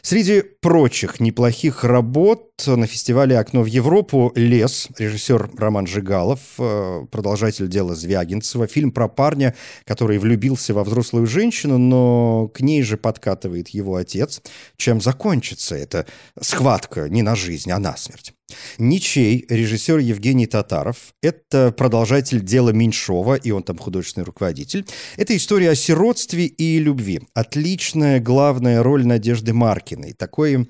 Среди 0.00 0.40
прочих 0.40 1.20
неплохих 1.20 1.84
работ 1.84 2.66
на 2.66 2.86
фестивале 2.86 3.38
«Окно 3.38 3.62
в 3.62 3.66
Европу» 3.66 4.32
«Лес», 4.34 4.88
режиссер 4.96 5.50
Роман 5.58 5.86
Жигалов, 5.86 6.40
э, 6.58 7.06
продолжатель 7.10 7.68
дела 7.68 7.94
Звягинцева, 7.94 8.66
фильм 8.66 8.92
про 8.92 9.08
парня, 9.08 9.54
который 9.84 10.18
влюбился 10.18 10.72
во 10.72 10.84
взрослую 10.84 11.26
женщину, 11.26 11.76
но 11.76 12.48
к 12.48 12.60
ней 12.60 12.82
же 12.82 12.96
подкатывает 12.96 13.68
его 13.68 13.96
отец. 13.96 14.40
Чем 14.76 15.02
закончится 15.02 15.76
эта 15.76 16.06
схватка 16.40 17.10
не 17.10 17.20
на 17.20 17.36
жизнь, 17.36 17.70
а 17.70 17.78
на 17.78 17.94
смерть? 17.96 18.32
Ничей, 18.78 19.44
режиссер 19.48 19.98
Евгений 19.98 20.46
Татаров, 20.46 21.14
это 21.22 21.72
продолжатель 21.72 22.40
дела 22.40 22.70
Меньшова, 22.70 23.34
и 23.34 23.50
он 23.50 23.62
там 23.62 23.76
художественный 23.78 24.24
руководитель. 24.24 24.86
Это 25.16 25.36
история 25.36 25.70
о 25.70 25.74
сиротстве 25.74 26.46
и 26.46 26.78
любви. 26.78 27.20
Отличная 27.34 28.20
главная 28.20 28.82
роль 28.82 29.06
Надежды 29.06 29.52
Маркиной. 29.52 30.12
Такой 30.12 30.68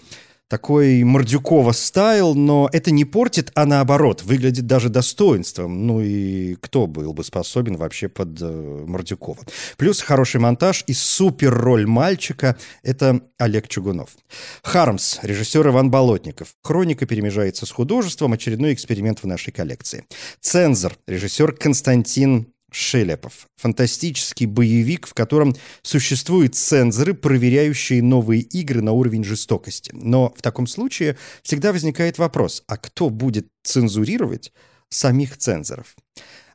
такой 0.49 1.05
Мордюкова 1.05 1.73
стайл, 1.73 2.35
но 2.35 2.69
это 2.73 2.91
не 2.91 3.05
портит, 3.05 3.53
а 3.55 3.67
наоборот, 3.67 4.23
выглядит 4.23 4.67
даже 4.67 4.89
достоинством. 4.89 5.87
Ну 5.87 6.01
и 6.01 6.55
кто 6.57 6.87
был 6.87 7.13
бы 7.13 7.23
способен 7.23 7.77
вообще 7.77 8.09
под 8.09 8.41
э, 8.41 8.85
Мордюкова? 8.87 9.39
Плюс 9.77 10.01
хороший 10.01 10.41
монтаж 10.41 10.85
и 10.87 10.95
супер 10.95 11.55
роль 11.55 11.87
мальчика— 11.87 12.57
это 12.83 13.21
Олег 13.39 13.69
Чугунов. 13.69 14.17
Хармс, 14.63 15.19
режиссер 15.23 15.69
Иван 15.69 15.91
Болотников. 15.91 16.55
Хроника 16.63 17.07
перемежается 17.07 17.67
с 17.67 17.71
художеством, 17.71 18.33
очередной 18.33 18.73
эксперимент 18.73 19.23
в 19.23 19.27
нашей 19.27 19.53
коллекции. 19.53 20.05
Цензор, 20.41 20.97
режиссер 21.07 21.53
Константин 21.53 22.49
Шелепов. 22.71 23.47
Фантастический 23.57 24.47
боевик, 24.47 25.07
в 25.07 25.15
котором 25.15 25.55
существуют 25.83 26.55
цензоры, 26.55 27.15
проверяющие 27.15 28.03
новые 28.03 28.43
игры 28.43 28.83
на 28.83 28.93
уровень 28.93 29.25
жестокости. 29.25 29.91
Но 29.95 30.35
в 30.37 30.43
таком 30.43 30.67
случае 30.67 31.17
всегда 31.43 31.73
возникает 31.73 32.19
вопрос, 32.19 32.63
а 32.67 32.77
кто 32.77 33.11
будет 33.11 33.49
цензурировать 33.63 34.53
самих 34.91 35.37
цензоров? 35.37 35.97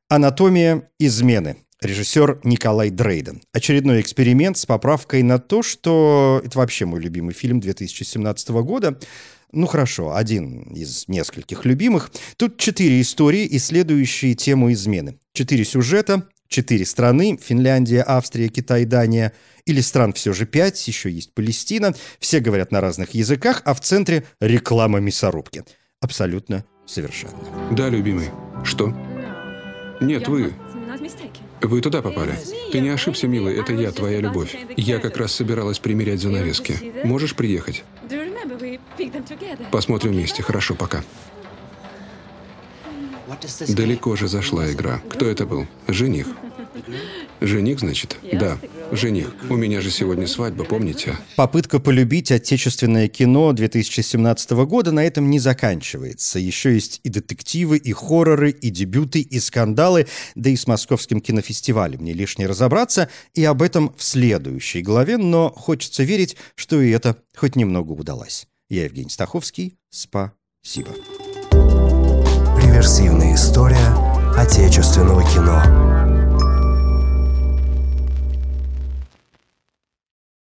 «Анатомия 0.10 0.90
измены». 1.00 1.58
Режиссер 1.82 2.40
Николай 2.46 2.90
Дрейден. 2.92 3.42
Очередной 3.52 4.00
эксперимент 4.00 4.58
с 4.58 4.66
поправкой 4.66 5.22
на 5.22 5.38
то, 5.38 5.62
что... 5.62 6.42
Это 6.46 6.58
вообще 6.58 6.86
мой 6.86 7.02
любимый 7.02 7.34
фильм 7.34 7.60
2017 7.60 8.50
года. 8.50 8.98
Ну 9.54 9.68
хорошо, 9.68 10.16
один 10.16 10.62
из 10.74 11.08
нескольких 11.08 11.64
любимых. 11.64 12.12
Тут 12.38 12.58
четыре 12.58 13.02
истории, 13.02 13.48
исследующие 13.52 14.34
тему 14.34 14.74
измены. 14.74 15.20
Четыре 15.32 15.64
сюжета, 15.64 16.28
четыре 16.48 16.88
страны– 16.88 17.38
Финляндия, 17.42 18.04
Австрия, 18.06 18.50
Китай, 18.50 18.86
Дания. 18.86 19.32
Или 19.68 19.82
стран 19.82 20.14
все 20.14 20.34
же 20.34 20.48
пять, 20.48 20.88
еще 20.88 21.12
есть 21.12 21.36
Палестина. 21.36 21.94
Все 22.20 22.40
говорят 22.40 22.72
на 22.72 22.82
разных 22.82 23.12
языках, 23.12 23.62
а 23.64 23.76
в 23.76 23.80
центре– 23.80 24.26
реклама 24.42 25.00
мясорубки. 25.00 25.64
Абсолютно 26.02 26.66
совершенно. 26.88 27.38
Да, 27.72 27.90
любимый. 27.90 28.30
Что? 28.64 28.92
Нет, 30.02 30.28
вы. 30.28 30.52
Вы 31.62 31.82
туда 31.82 32.02
попали. 32.02 32.34
Ты 32.72 32.80
не 32.80 32.90
ошибся, 32.90 33.28
милый, 33.28 33.56
это 33.56 33.72
я, 33.74 33.92
твоя 33.92 34.20
любовь. 34.20 34.56
Я 34.78 34.98
как 34.98 35.18
раз 35.18 35.32
собиралась 35.32 35.78
примерять 35.78 36.22
занавески. 36.22 36.92
Можешь 37.04 37.36
приехать? 37.36 37.84
Посмотрим 39.72 40.12
вместе. 40.12 40.44
Хорошо, 40.44 40.76
пока. 40.76 41.04
Далеко 43.68 44.16
же 44.16 44.28
зашла 44.28 44.72
игра. 44.72 45.02
Кто 45.10 45.26
это 45.28 45.46
был? 45.46 45.68
Жених. 45.88 46.28
Жених, 47.42 47.80
значит? 47.80 48.18
Да, 48.32 48.58
жених. 48.92 49.34
У 49.50 49.56
меня 49.56 49.82
же 49.82 49.92
сегодня 49.92 50.28
свадьба, 50.28 50.64
помните? 50.64 51.18
Попытка 51.36 51.80
полюбить 51.80 52.32
отечественное 52.32 53.08
кино 53.08 53.52
2017 53.54 54.52
года 54.52 54.92
на 54.92 55.04
этом 55.04 55.30
не 55.30 55.40
заканчивается. 55.40 56.40
Еще 56.40 56.74
есть 56.74 57.00
и 57.04 57.10
детективы, 57.10 57.78
и 57.78 57.92
хорроры, 57.92 58.52
и 58.52 58.70
дебюты, 58.70 59.22
и 59.22 59.40
скандалы, 59.40 60.08
да 60.36 60.50
и 60.50 60.56
с 60.56 60.68
московским 60.68 61.22
кинофестивалем 61.22 62.04
не 62.04 62.14
лишне 62.14 62.48
разобраться, 62.48 63.10
и 63.34 63.44
об 63.44 63.62
этом 63.62 63.94
в 63.98 64.04
следующей 64.04 64.82
главе, 64.82 65.18
но 65.18 65.50
хочется 65.50 66.04
верить, 66.04 66.36
что 66.56 66.82
и 66.82 66.92
это 66.92 67.18
хоть 67.36 67.56
немного 67.56 67.92
удалось. 67.92 68.48
Я 68.74 68.86
Евгений 68.86 69.12
Стаховский. 69.12 69.78
Спасибо. 69.92 70.90
Реверсивная 72.58 73.36
история 73.36 73.78
отечественного 74.36 75.22
кино. 75.32 76.03